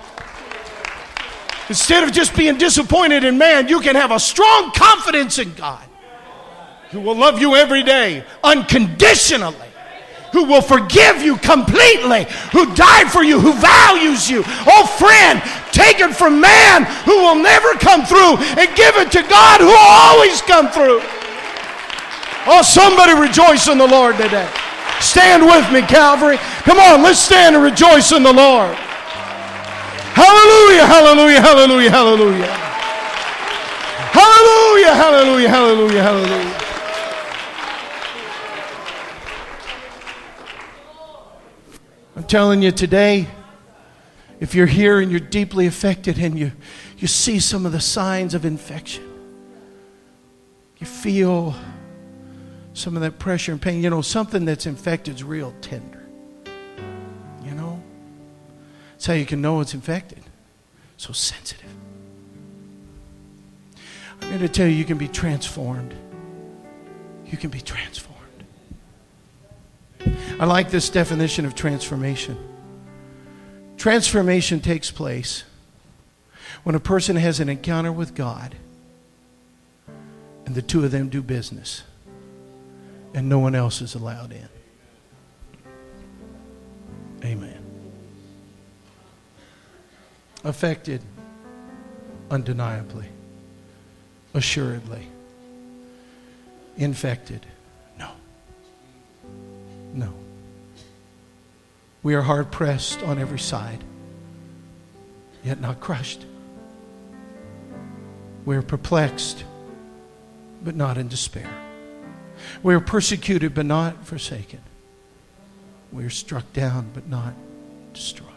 Instead 1.68 2.04
of 2.04 2.12
just 2.12 2.36
being 2.36 2.56
disappointed 2.56 3.24
in 3.24 3.38
man, 3.38 3.66
you 3.66 3.80
can 3.80 3.96
have 3.96 4.12
a 4.12 4.20
strong 4.20 4.70
confidence 4.70 5.40
in 5.40 5.52
God 5.54 5.82
who 6.90 7.00
will 7.00 7.16
love 7.16 7.40
you 7.40 7.56
every 7.56 7.82
day 7.82 8.24
unconditionally, 8.44 9.56
who 10.30 10.44
will 10.44 10.62
forgive 10.62 11.20
you 11.20 11.36
completely, 11.38 12.28
who 12.52 12.72
died 12.76 13.10
for 13.10 13.24
you, 13.24 13.40
who 13.40 13.54
values 13.54 14.30
you. 14.30 14.44
Oh, 14.46 14.86
friend, 15.00 15.42
take 15.72 15.98
it 15.98 16.14
from 16.14 16.40
man 16.40 16.84
who 17.04 17.16
will 17.16 17.42
never 17.42 17.74
come 17.74 18.04
through 18.04 18.36
and 18.36 18.76
give 18.76 18.94
it 18.98 19.10
to 19.10 19.22
God 19.22 19.60
who 19.60 19.66
will 19.66 19.76
always 19.76 20.40
come 20.42 20.68
through. 20.68 21.02
Oh, 22.46 22.62
somebody 22.62 23.14
rejoice 23.14 23.68
in 23.68 23.78
the 23.78 23.86
Lord 23.86 24.16
today. 24.16 24.48
Stand 25.00 25.44
with 25.44 25.70
me, 25.72 25.82
Calvary. 25.82 26.38
Come 26.64 26.78
on, 26.78 27.02
let's 27.02 27.18
stand 27.18 27.54
and 27.54 27.64
rejoice 27.64 28.12
in 28.12 28.22
the 28.22 28.32
Lord. 28.32 28.74
Hallelujah, 30.14 30.86
hallelujah, 30.86 31.40
hallelujah, 31.40 31.90
hallelujah. 31.90 32.46
Hallelujah, 34.12 34.94
hallelujah, 34.94 35.48
hallelujah, 35.48 36.02
hallelujah. 36.02 36.58
I'm 42.14 42.24
telling 42.24 42.62
you 42.62 42.70
today, 42.72 43.26
if 44.38 44.54
you're 44.54 44.66
here 44.66 45.00
and 45.00 45.10
you're 45.10 45.20
deeply 45.20 45.66
affected 45.66 46.18
and 46.18 46.38
you, 46.38 46.52
you 46.98 47.06
see 47.06 47.38
some 47.38 47.64
of 47.64 47.72
the 47.72 47.80
signs 47.80 48.34
of 48.34 48.44
infection, 48.44 49.02
you 50.78 50.86
feel 50.86 51.54
some 52.82 52.96
of 52.96 53.02
that 53.02 53.18
pressure 53.20 53.52
and 53.52 53.62
pain, 53.62 53.80
you 53.82 53.88
know, 53.88 54.02
something 54.02 54.44
that's 54.44 54.66
infected 54.66 55.14
is 55.14 55.22
real 55.22 55.54
tender. 55.60 56.04
You 57.44 57.52
know? 57.52 57.80
That's 58.92 59.06
how 59.06 59.12
you 59.14 59.24
can 59.24 59.40
know 59.40 59.60
it's 59.60 59.72
infected. 59.72 60.22
So 60.96 61.12
sensitive. 61.12 61.70
I'm 64.20 64.28
going 64.28 64.40
to 64.40 64.48
tell 64.48 64.66
you, 64.66 64.74
you 64.74 64.84
can 64.84 64.98
be 64.98 65.08
transformed. 65.08 65.94
You 67.26 67.38
can 67.38 67.50
be 67.50 67.60
transformed. 67.60 68.18
I 70.40 70.44
like 70.44 70.70
this 70.70 70.88
definition 70.88 71.44
of 71.46 71.54
transformation. 71.54 72.36
Transformation 73.76 74.60
takes 74.60 74.90
place 74.90 75.44
when 76.64 76.74
a 76.74 76.80
person 76.80 77.14
has 77.14 77.38
an 77.38 77.48
encounter 77.48 77.92
with 77.92 78.14
God 78.14 78.56
and 80.46 80.54
the 80.54 80.62
two 80.62 80.84
of 80.84 80.90
them 80.90 81.08
do 81.08 81.22
business 81.22 81.84
and 83.14 83.28
no 83.28 83.38
one 83.38 83.54
else 83.54 83.82
is 83.82 83.94
allowed 83.94 84.32
in. 84.32 84.48
Amen. 87.24 87.58
Affected, 90.44 91.02
undeniably, 92.30 93.06
assuredly. 94.34 95.06
Infected, 96.76 97.46
no. 97.98 98.10
No. 99.92 100.12
We 102.02 102.14
are 102.14 102.22
hard 102.22 102.50
pressed 102.50 103.02
on 103.02 103.18
every 103.18 103.38
side, 103.38 103.84
yet 105.44 105.60
not 105.60 105.80
crushed. 105.80 106.24
We're 108.44 108.62
perplexed, 108.62 109.44
but 110.64 110.74
not 110.74 110.98
in 110.98 111.06
despair. 111.06 111.61
We're 112.62 112.80
persecuted, 112.80 113.54
but 113.54 113.66
not 113.66 114.06
forsaken. 114.06 114.60
We're 115.92 116.10
struck 116.10 116.50
down, 116.52 116.90
but 116.94 117.08
not 117.08 117.34
destroyed. 117.92 118.28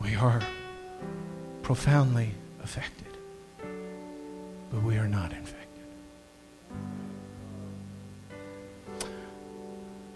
We 0.00 0.14
are 0.14 0.42
profoundly 1.62 2.32
affected, 2.62 3.16
but 4.70 4.82
we 4.82 4.98
are 4.98 5.08
not 5.08 5.32
infected. 5.32 5.56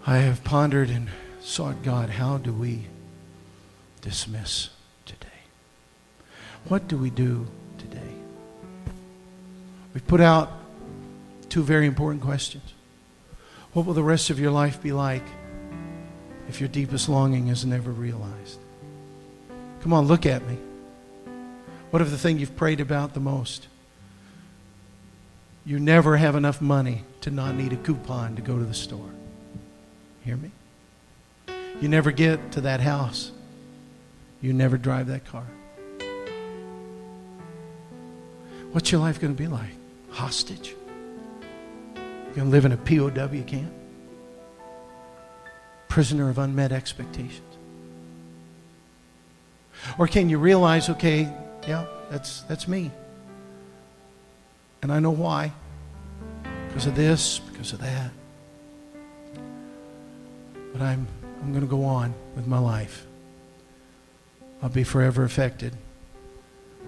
I 0.05 0.17
have 0.17 0.43
pondered 0.43 0.89
and 0.89 1.09
sought 1.41 1.83
God, 1.83 2.09
how 2.09 2.37
do 2.37 2.53
we 2.53 2.85
dismiss 4.01 4.69
today? 5.05 5.27
What 6.67 6.87
do 6.87 6.97
we 6.97 7.09
do 7.09 7.47
today? 7.77 7.99
We've 9.93 10.05
put 10.07 10.21
out 10.21 10.51
two 11.51 11.61
very 11.61 11.85
important 11.85 12.23
questions. 12.23 12.73
What 13.73 13.85
will 13.85 13.93
the 13.93 14.01
rest 14.01 14.29
of 14.29 14.39
your 14.39 14.51
life 14.51 14.81
be 14.81 14.93
like 14.93 15.23
if 16.47 16.61
your 16.61 16.69
deepest 16.69 17.09
longing 17.09 17.49
is 17.49 17.65
never 17.65 17.91
realized? 17.91 18.57
Come 19.81 19.91
on, 19.91 20.07
look 20.07 20.25
at 20.25 20.47
me. 20.47 20.57
What 21.89 22.01
if 22.01 22.09
the 22.09 22.17
thing 22.17 22.39
you've 22.39 22.55
prayed 22.55 22.79
about 22.79 23.13
the 23.13 23.19
most? 23.19 23.67
You 25.65 25.77
never 25.77 26.15
have 26.15 26.35
enough 26.35 26.61
money 26.61 27.03
to 27.19 27.29
not 27.29 27.55
need 27.55 27.73
a 27.73 27.77
coupon 27.77 28.37
to 28.37 28.41
go 28.41 28.57
to 28.57 28.63
the 28.63 28.73
store. 28.73 29.09
Hear 30.23 30.37
me? 30.37 30.51
You 31.81 31.89
never 31.89 32.11
get 32.11 32.53
to 32.53 32.61
that 32.61 32.79
house. 32.79 33.31
You 34.41 34.53
never 34.53 34.77
drive 34.77 35.07
that 35.07 35.25
car. 35.25 35.45
What's 38.71 38.89
your 38.89 39.01
life 39.01 39.19
going 39.19 39.35
to 39.35 39.37
be 39.37 39.47
like? 39.47 39.71
Hostage? 40.11 40.75
Going 42.35 42.47
to 42.47 42.51
live 42.51 42.65
in 42.65 42.71
a 42.71 42.77
POW 42.77 43.43
camp? 43.45 43.73
Prisoner 45.89 46.29
of 46.29 46.37
unmet 46.37 46.71
expectations? 46.71 47.41
Or 49.97 50.07
can 50.07 50.29
you 50.29 50.37
realize, 50.37 50.89
okay, 50.89 51.31
yeah, 51.67 51.85
that's, 52.09 52.41
that's 52.43 52.67
me. 52.67 52.91
And 54.81 54.91
I 54.91 54.99
know 54.99 55.11
why. 55.11 55.51
Because 56.67 56.85
of 56.85 56.95
this, 56.95 57.39
because 57.39 57.73
of 57.73 57.79
that. 57.79 58.11
But 60.71 60.81
I'm, 60.81 61.05
I'm 61.41 61.51
going 61.51 61.65
to 61.65 61.69
go 61.69 61.83
on 61.83 62.13
with 62.35 62.47
my 62.47 62.59
life. 62.59 63.05
I'll 64.63 64.69
be 64.69 64.83
forever 64.83 65.23
affected, 65.23 65.75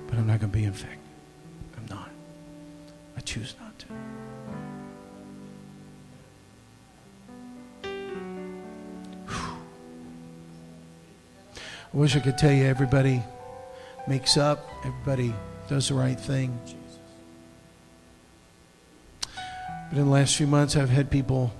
but 0.07 0.17
I'm 0.17 0.27
not 0.27 0.39
going 0.39 0.51
to 0.51 0.57
be 0.57 0.63
infected. 0.63 0.99
I'm 1.77 1.85
not. 1.87 2.09
I 3.17 3.21
choose 3.21 3.55
not 3.59 3.72
I 11.93 11.97
wish 11.97 12.15
I 12.15 12.19
could 12.21 12.39
tell 12.39 12.51
you 12.51 12.65
everybody 12.65 13.21
makes 14.07 14.35
up, 14.35 14.67
everybody 14.83 15.33
does 15.67 15.89
the 15.89 15.93
right 15.93 16.19
thing. 16.19 16.59
But 19.21 19.99
in 19.99 20.05
the 20.05 20.11
last 20.11 20.35
few 20.35 20.47
months, 20.47 20.75
I've 20.75 20.89
had 20.89 21.11
people 21.11 21.53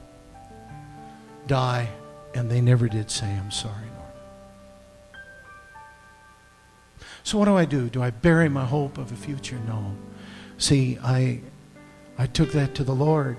die, 1.46 1.88
and 2.34 2.50
they 2.50 2.62
never 2.62 2.90
did 2.90 3.12
say, 3.12 3.28
I'm 3.28 3.52
sorry, 3.52 3.76
Lord. 3.76 4.12
So, 7.24 7.38
what 7.38 7.46
do 7.46 7.56
I 7.56 7.66
do? 7.66 7.90
Do 7.90 8.02
I 8.02 8.10
bury 8.10 8.50
my 8.50 8.66
hope 8.66 8.98
of 8.98 9.12
a 9.12 9.16
future? 9.16 9.60
No. 9.68 9.96
See, 10.58 10.98
I, 11.04 11.42
I 12.18 12.26
took 12.26 12.54
that 12.54 12.74
to 12.76 12.84
the 12.84 12.96
Lord. 12.96 13.38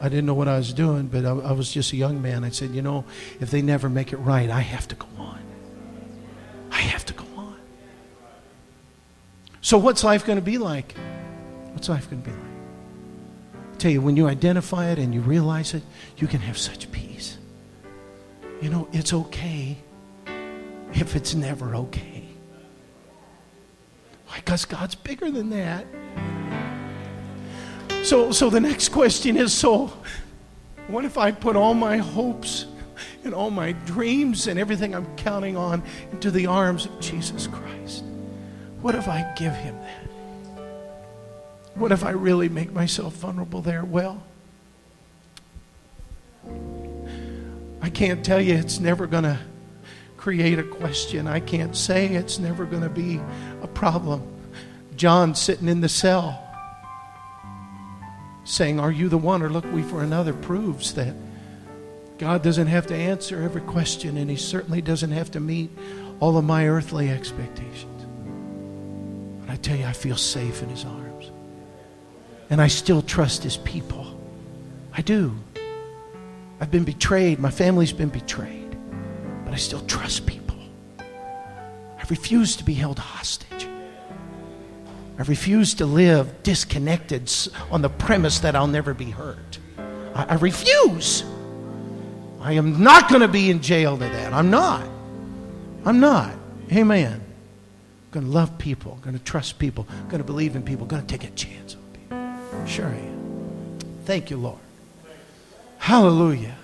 I 0.00 0.08
didn't 0.08 0.26
know 0.26 0.34
what 0.34 0.46
I 0.46 0.58
was 0.58 0.72
doing, 0.72 1.08
but 1.08 1.24
I, 1.24 1.30
I 1.30 1.52
was 1.52 1.72
just 1.72 1.92
a 1.92 1.96
young 1.96 2.22
man. 2.22 2.44
I 2.44 2.50
said, 2.50 2.70
you 2.70 2.82
know, 2.82 3.04
if 3.40 3.50
they 3.50 3.62
never 3.62 3.88
make 3.88 4.12
it 4.12 4.18
right, 4.18 4.48
I 4.48 4.60
have 4.60 4.86
to 4.88 4.94
go 4.94 5.08
on. 5.18 5.40
So, 9.64 9.78
what's 9.78 10.04
life 10.04 10.26
going 10.26 10.36
to 10.36 10.44
be 10.44 10.58
like? 10.58 10.94
What's 11.72 11.88
life 11.88 12.10
going 12.10 12.22
to 12.22 12.28
be 12.28 12.36
like? 12.36 12.46
I 13.72 13.76
tell 13.78 13.90
you, 13.90 14.02
when 14.02 14.14
you 14.14 14.28
identify 14.28 14.90
it 14.90 14.98
and 14.98 15.14
you 15.14 15.22
realize 15.22 15.72
it, 15.72 15.82
you 16.18 16.26
can 16.26 16.40
have 16.40 16.58
such 16.58 16.92
peace. 16.92 17.38
You 18.60 18.68
know, 18.68 18.88
it's 18.92 19.14
okay 19.14 19.78
if 20.92 21.16
it's 21.16 21.34
never 21.34 21.74
okay. 21.76 22.24
Why? 24.26 24.36
Because 24.36 24.66
God's 24.66 24.96
bigger 24.96 25.30
than 25.30 25.48
that. 25.48 25.86
So, 28.02 28.32
so 28.32 28.50
the 28.50 28.60
next 28.60 28.90
question 28.90 29.38
is 29.38 29.54
so, 29.54 29.90
what 30.88 31.06
if 31.06 31.16
I 31.16 31.30
put 31.32 31.56
all 31.56 31.72
my 31.72 31.96
hopes 31.96 32.66
and 33.24 33.32
all 33.32 33.50
my 33.50 33.72
dreams 33.72 34.46
and 34.46 34.60
everything 34.60 34.94
I'm 34.94 35.06
counting 35.16 35.56
on 35.56 35.82
into 36.12 36.30
the 36.30 36.48
arms 36.48 36.84
of 36.84 37.00
Jesus 37.00 37.46
Christ? 37.46 38.04
What 38.84 38.94
if 38.94 39.08
I 39.08 39.22
give 39.34 39.54
him 39.54 39.80
that? 39.80 40.62
What 41.74 41.90
if 41.90 42.04
I 42.04 42.10
really 42.10 42.50
make 42.50 42.70
myself 42.70 43.14
vulnerable 43.14 43.62
there? 43.62 43.82
Well, 43.82 44.22
I 47.80 47.88
can't 47.88 48.22
tell 48.22 48.42
you 48.42 48.52
it's 48.52 48.80
never 48.80 49.06
going 49.06 49.24
to 49.24 49.38
create 50.18 50.58
a 50.58 50.62
question. 50.62 51.26
I 51.26 51.40
can't 51.40 51.74
say 51.74 52.08
it's 52.08 52.38
never 52.38 52.66
going 52.66 52.82
to 52.82 52.90
be 52.90 53.22
a 53.62 53.66
problem. 53.68 54.22
John 54.96 55.34
sitting 55.34 55.68
in 55.68 55.80
the 55.80 55.88
cell 55.88 56.46
saying, 58.44 58.78
Are 58.78 58.92
you 58.92 59.08
the 59.08 59.16
one 59.16 59.42
or 59.42 59.48
look 59.48 59.64
we 59.72 59.82
for 59.82 60.02
another? 60.02 60.34
proves 60.34 60.92
that 60.92 61.14
God 62.18 62.42
doesn't 62.42 62.66
have 62.66 62.86
to 62.88 62.94
answer 62.94 63.40
every 63.40 63.62
question, 63.62 64.18
and 64.18 64.28
He 64.28 64.36
certainly 64.36 64.82
doesn't 64.82 65.12
have 65.12 65.30
to 65.30 65.40
meet 65.40 65.70
all 66.20 66.36
of 66.36 66.44
my 66.44 66.68
earthly 66.68 67.08
expectations. 67.08 67.93
I 69.54 69.56
tell 69.56 69.76
you, 69.76 69.86
I 69.86 69.92
feel 69.92 70.16
safe 70.16 70.64
in 70.64 70.68
His 70.68 70.84
arms. 70.84 71.30
And 72.50 72.60
I 72.60 72.66
still 72.66 73.02
trust 73.02 73.44
His 73.44 73.56
people. 73.56 74.20
I 74.92 75.00
do. 75.00 75.32
I've 76.60 76.72
been 76.72 76.82
betrayed, 76.82 77.38
my 77.38 77.52
family's 77.52 77.92
been 77.92 78.08
betrayed, 78.08 78.76
but 79.44 79.54
I 79.54 79.56
still 79.56 79.80
trust 79.86 80.26
people. 80.26 80.56
I 80.98 82.04
refuse 82.10 82.56
to 82.56 82.64
be 82.64 82.74
held 82.74 82.98
hostage. 82.98 83.68
I 85.18 85.22
refuse 85.22 85.74
to 85.74 85.86
live 85.86 86.42
disconnected 86.42 87.32
on 87.70 87.80
the 87.80 87.88
premise 87.88 88.40
that 88.40 88.56
I'll 88.56 88.66
never 88.66 88.92
be 88.92 89.10
hurt. 89.10 89.58
I, 90.16 90.24
I 90.30 90.34
refuse. 90.34 91.22
I 92.40 92.54
am 92.54 92.82
not 92.82 93.08
going 93.08 93.20
to 93.20 93.28
be 93.28 93.50
in 93.50 93.62
jail 93.62 93.96
to 93.98 94.04
that. 94.04 94.32
I'm 94.32 94.50
not. 94.50 94.84
I'm 95.84 96.00
not. 96.00 96.34
Amen. 96.72 97.23
Going 98.14 98.26
to 98.26 98.32
love 98.32 98.56
people. 98.58 99.00
Going 99.02 99.18
to 99.18 99.24
trust 99.24 99.58
people. 99.58 99.88
Going 100.04 100.18
to 100.18 100.24
believe 100.24 100.54
in 100.54 100.62
people. 100.62 100.86
Going 100.86 101.04
to 101.04 101.08
take 101.08 101.28
a 101.28 101.32
chance 101.32 101.74
on 101.74 101.82
people. 101.92 102.64
Sure 102.64 102.86
I 102.86 102.94
am. 102.94 103.78
Thank 104.04 104.30
you, 104.30 104.36
Lord. 104.36 104.60
Hallelujah. 105.78 106.54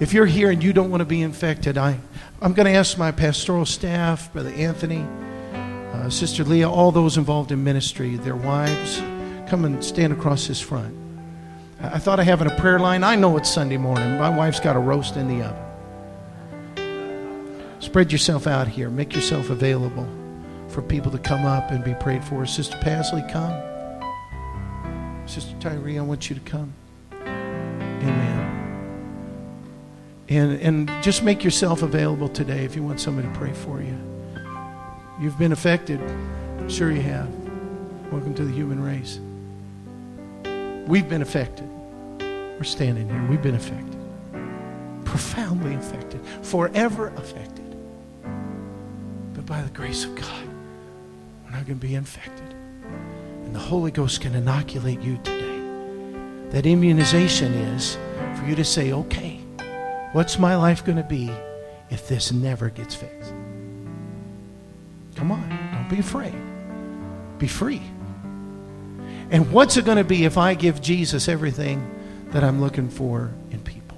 If 0.00 0.12
you're 0.12 0.26
here 0.26 0.50
and 0.50 0.60
you 0.60 0.72
don't 0.72 0.90
want 0.90 1.02
to 1.02 1.04
be 1.04 1.22
infected, 1.22 1.78
I, 1.78 2.00
I'm 2.42 2.52
going 2.52 2.66
to 2.66 2.72
ask 2.72 2.98
my 2.98 3.12
pastoral 3.12 3.64
staff, 3.64 4.32
Brother 4.32 4.48
Anthony, 4.48 5.06
uh, 5.92 6.10
Sister 6.10 6.42
Leah, 6.42 6.68
all 6.68 6.90
those 6.90 7.16
involved 7.16 7.52
in 7.52 7.62
ministry, 7.62 8.16
their 8.16 8.34
wives, 8.34 8.98
come 9.48 9.64
and 9.64 9.84
stand 9.84 10.12
across 10.12 10.48
this 10.48 10.60
front. 10.60 10.96
I 11.80 12.00
thought 12.00 12.18
of 12.18 12.26
having 12.26 12.50
a 12.50 12.56
prayer 12.56 12.80
line. 12.80 13.04
I 13.04 13.14
know 13.14 13.36
it's 13.36 13.48
Sunday 13.48 13.76
morning. 13.76 14.18
My 14.18 14.36
wife's 14.36 14.58
got 14.58 14.74
a 14.74 14.80
roast 14.80 15.14
in 15.14 15.28
the 15.28 15.46
oven. 15.46 15.62
Spread 17.78 18.10
yourself 18.10 18.48
out 18.48 18.66
here. 18.66 18.90
Make 18.90 19.14
yourself 19.14 19.50
available 19.50 20.08
for 20.70 20.82
people 20.82 21.10
to 21.10 21.18
come 21.18 21.44
up 21.44 21.70
and 21.70 21.82
be 21.82 21.94
prayed 21.94 22.24
for. 22.24 22.46
Sister 22.46 22.76
Pasley, 22.78 23.28
come. 23.30 23.52
Sister 25.28 25.54
Tyree, 25.60 25.98
I 25.98 26.02
want 26.02 26.30
you 26.30 26.36
to 26.36 26.42
come. 26.42 26.72
Amen. 27.12 28.40
And, 30.28 30.60
and 30.60 31.02
just 31.02 31.22
make 31.22 31.42
yourself 31.42 31.82
available 31.82 32.28
today 32.28 32.64
if 32.64 32.76
you 32.76 32.82
want 32.82 33.00
somebody 33.00 33.28
to 33.28 33.34
pray 33.34 33.52
for 33.52 33.82
you. 33.82 33.98
You've 35.20 35.38
been 35.38 35.52
affected. 35.52 36.00
Sure, 36.68 36.90
you 36.90 37.02
have. 37.02 37.28
Welcome 38.10 38.34
to 38.34 38.44
the 38.44 38.52
human 38.52 38.82
race. 38.82 39.20
We've 40.88 41.08
been 41.08 41.22
affected. 41.22 41.68
We're 42.18 42.64
standing 42.64 43.08
here. 43.08 43.26
We've 43.28 43.42
been 43.42 43.54
affected. 43.54 43.98
Profoundly 45.04 45.74
affected. 45.74 46.20
Forever 46.42 47.08
affected. 47.16 47.76
But 49.34 49.46
by 49.46 49.62
the 49.62 49.70
grace 49.70 50.04
of 50.04 50.14
God, 50.14 50.49
we're 51.50 51.56
not 51.56 51.66
going 51.66 51.78
to 51.80 51.86
be 51.86 51.94
infected. 51.94 52.54
And 53.44 53.54
the 53.54 53.58
Holy 53.58 53.90
Ghost 53.90 54.20
can 54.20 54.34
inoculate 54.34 55.00
you 55.00 55.18
today. 55.18 55.60
That 56.50 56.66
immunization 56.66 57.52
is 57.52 57.96
for 58.36 58.44
you 58.46 58.54
to 58.54 58.64
say, 58.64 58.92
okay, 58.92 59.40
what's 60.12 60.38
my 60.38 60.54
life 60.54 60.84
going 60.84 60.98
to 60.98 61.04
be 61.04 61.30
if 61.90 62.06
this 62.06 62.30
never 62.32 62.70
gets 62.70 62.94
fixed? 62.94 63.32
Come 65.16 65.32
on, 65.32 65.48
don't 65.72 65.88
be 65.90 65.98
afraid. 65.98 66.34
be 67.38 67.48
free. 67.48 67.82
And 69.30 69.50
what's 69.52 69.76
it 69.76 69.84
going 69.84 69.98
to 69.98 70.04
be 70.04 70.24
if 70.24 70.38
I 70.38 70.54
give 70.54 70.80
Jesus 70.80 71.28
everything 71.28 71.88
that 72.28 72.44
I'm 72.44 72.60
looking 72.60 72.88
for 72.88 73.32
in 73.50 73.60
people? 73.60 73.89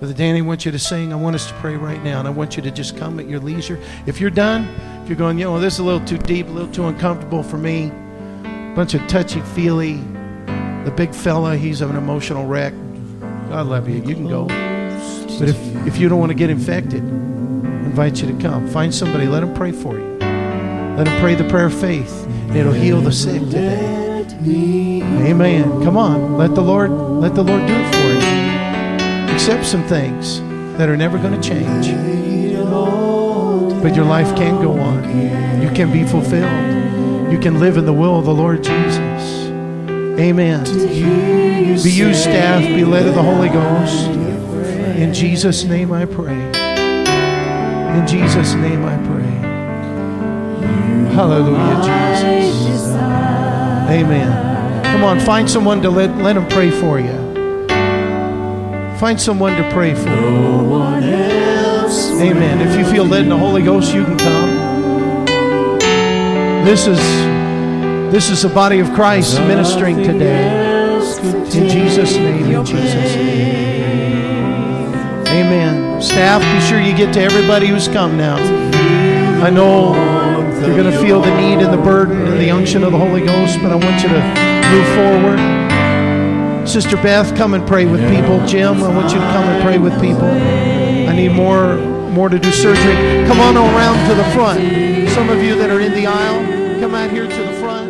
Brother 0.00 0.14
Danny, 0.14 0.38
I 0.38 0.40
want 0.40 0.64
you 0.64 0.72
to 0.72 0.78
sing. 0.78 1.12
I 1.12 1.16
want 1.16 1.36
us 1.36 1.46
to 1.48 1.54
pray 1.56 1.76
right 1.76 2.02
now, 2.02 2.20
and 2.20 2.26
I 2.26 2.30
want 2.30 2.56
you 2.56 2.62
to 2.62 2.70
just 2.70 2.96
come 2.96 3.20
at 3.20 3.28
your 3.28 3.38
leisure. 3.38 3.78
If 4.06 4.18
you're 4.18 4.30
done, 4.30 4.66
if 5.02 5.10
you're 5.10 5.18
going, 5.18 5.38
you 5.38 5.44
know, 5.44 5.60
this 5.60 5.74
is 5.74 5.80
a 5.80 5.84
little 5.84 6.02
too 6.06 6.16
deep, 6.16 6.46
a 6.46 6.50
little 6.50 6.72
too 6.72 6.86
uncomfortable 6.86 7.42
for 7.42 7.58
me, 7.58 7.88
a 7.88 8.72
bunch 8.74 8.94
of 8.94 9.06
touchy 9.08 9.42
feely. 9.42 9.96
The 10.84 10.94
big 10.96 11.14
fella, 11.14 11.54
he's 11.54 11.82
an 11.82 11.94
emotional 11.96 12.46
wreck. 12.46 12.72
God 13.50 13.66
love 13.66 13.90
you. 13.90 13.96
You 13.96 14.14
can 14.14 14.26
go. 14.26 14.46
But 15.38 15.50
if, 15.50 15.86
if 15.86 15.98
you 15.98 16.08
don't 16.08 16.18
want 16.18 16.30
to 16.30 16.34
get 16.34 16.48
infected, 16.48 17.02
I 17.02 17.84
invite 17.84 18.22
you 18.22 18.34
to 18.34 18.42
come. 18.42 18.68
Find 18.68 18.94
somebody. 18.94 19.26
Let 19.26 19.40
them 19.40 19.52
pray 19.52 19.72
for 19.72 19.98
you. 19.98 20.16
Let 20.16 21.04
them 21.04 21.20
pray 21.20 21.34
the 21.34 21.46
prayer 21.50 21.66
of 21.66 21.78
faith. 21.78 22.24
And 22.24 22.56
it'll 22.56 22.72
heal 22.72 23.02
the 23.02 23.12
sick 23.12 23.42
today. 23.42 24.24
Amen. 24.46 25.84
Come 25.84 25.98
on. 25.98 26.38
Let 26.38 26.54
the 26.54 26.62
Lord 26.62 26.90
let 26.90 27.34
the 27.34 27.44
Lord 27.44 27.66
do 27.66 27.74
it 27.74 27.94
for 27.94 28.26
you. 28.34 28.39
Accept 29.32 29.64
some 29.66 29.84
things 29.86 30.40
that 30.76 30.88
are 30.88 30.96
never 30.96 31.18
going 31.18 31.40
to 31.40 31.48
change. 31.48 31.86
But 33.82 33.94
your 33.94 34.04
life 34.04 34.36
can 34.36 34.60
go 34.62 34.78
on. 34.78 35.62
You 35.62 35.70
can 35.70 35.90
be 35.90 36.04
fulfilled. 36.04 37.32
You 37.32 37.38
can 37.38 37.60
live 37.60 37.76
in 37.76 37.86
the 37.86 37.92
will 37.92 38.18
of 38.18 38.24
the 38.26 38.34
Lord 38.34 38.62
Jesus. 38.62 39.48
Amen. 40.18 40.64
Be 40.64 41.90
you, 41.90 42.12
staff. 42.12 42.62
Be 42.62 42.84
led 42.84 43.06
of 43.06 43.14
the 43.14 43.22
Holy 43.22 43.48
Ghost. 43.48 44.08
In 44.98 45.14
Jesus' 45.14 45.64
name 45.64 45.92
I 45.92 46.04
pray. 46.04 46.34
In 47.96 48.06
Jesus' 48.06 48.54
name 48.54 48.84
I 48.84 48.96
pray. 49.06 49.30
Hallelujah, 51.14 51.76
Jesus. 52.20 52.86
Amen. 53.88 54.84
Come 54.84 55.04
on, 55.04 55.20
find 55.20 55.48
someone 55.50 55.80
to 55.82 55.90
let, 55.90 56.14
let 56.18 56.34
them 56.34 56.46
pray 56.48 56.70
for 56.70 57.00
you. 57.00 57.29
Find 59.00 59.18
someone 59.18 59.56
to 59.56 59.66
pray 59.70 59.94
for. 59.94 60.10
Amen. 62.20 62.60
If 62.60 62.78
you 62.78 62.84
feel 62.84 63.06
led 63.06 63.22
in 63.22 63.30
the 63.30 63.38
Holy 63.38 63.62
Ghost, 63.62 63.94
you 63.94 64.04
can 64.04 64.18
come. 64.18 65.24
This 66.66 66.86
is 66.86 66.98
this 68.12 68.28
is 68.28 68.42
the 68.42 68.50
body 68.50 68.78
of 68.78 68.92
Christ 68.92 69.38
ministering 69.38 70.02
today. 70.02 70.54
In 71.54 71.66
Jesus' 71.70 72.14
name, 72.16 72.44
in 72.44 72.66
Jesus' 72.66 73.14
name. 73.16 74.94
Amen. 75.28 76.02
Staff, 76.02 76.42
be 76.42 76.60
sure 76.68 76.78
you 76.78 76.94
get 76.94 77.14
to 77.14 77.22
everybody 77.22 77.68
who's 77.68 77.88
come 77.88 78.18
now. 78.18 78.36
I 79.42 79.48
know 79.48 79.94
you're 80.60 80.76
going 80.76 80.92
to 80.92 80.98
feel 81.00 81.22
the 81.22 81.34
need 81.40 81.64
and 81.64 81.72
the 81.72 81.82
burden 81.82 82.26
and 82.26 82.38
the 82.38 82.50
unction 82.50 82.84
of 82.84 82.92
the 82.92 82.98
Holy 82.98 83.22
Ghost, 83.24 83.60
but 83.62 83.72
I 83.72 83.76
want 83.76 84.02
you 84.02 84.10
to 84.10 84.20
move 84.68 84.86
forward. 84.94 85.69
Sister 86.70 86.94
Beth, 86.98 87.36
come 87.36 87.54
and 87.54 87.66
pray 87.66 87.84
with 87.84 88.00
people. 88.14 88.46
Jim, 88.46 88.80
I 88.80 88.94
want 88.94 89.12
you 89.12 89.18
to 89.18 89.26
come 89.32 89.42
and 89.42 89.60
pray 89.60 89.78
with 89.78 89.92
people. 90.00 90.22
I 90.22 91.12
need 91.12 91.32
more 91.32 91.74
more 92.10 92.28
to 92.28 92.38
do 92.38 92.52
surgery. 92.52 92.94
Come 93.26 93.40
on 93.40 93.56
around 93.56 94.08
to 94.08 94.14
the 94.14 94.22
front. 94.30 94.60
Some 95.10 95.30
of 95.30 95.42
you 95.42 95.56
that 95.56 95.68
are 95.68 95.80
in 95.80 95.92
the 95.94 96.06
aisle, 96.06 96.80
come 96.80 96.94
out 96.94 97.10
here 97.10 97.26
to 97.26 97.42
the 97.42 97.52
front. 97.54 97.89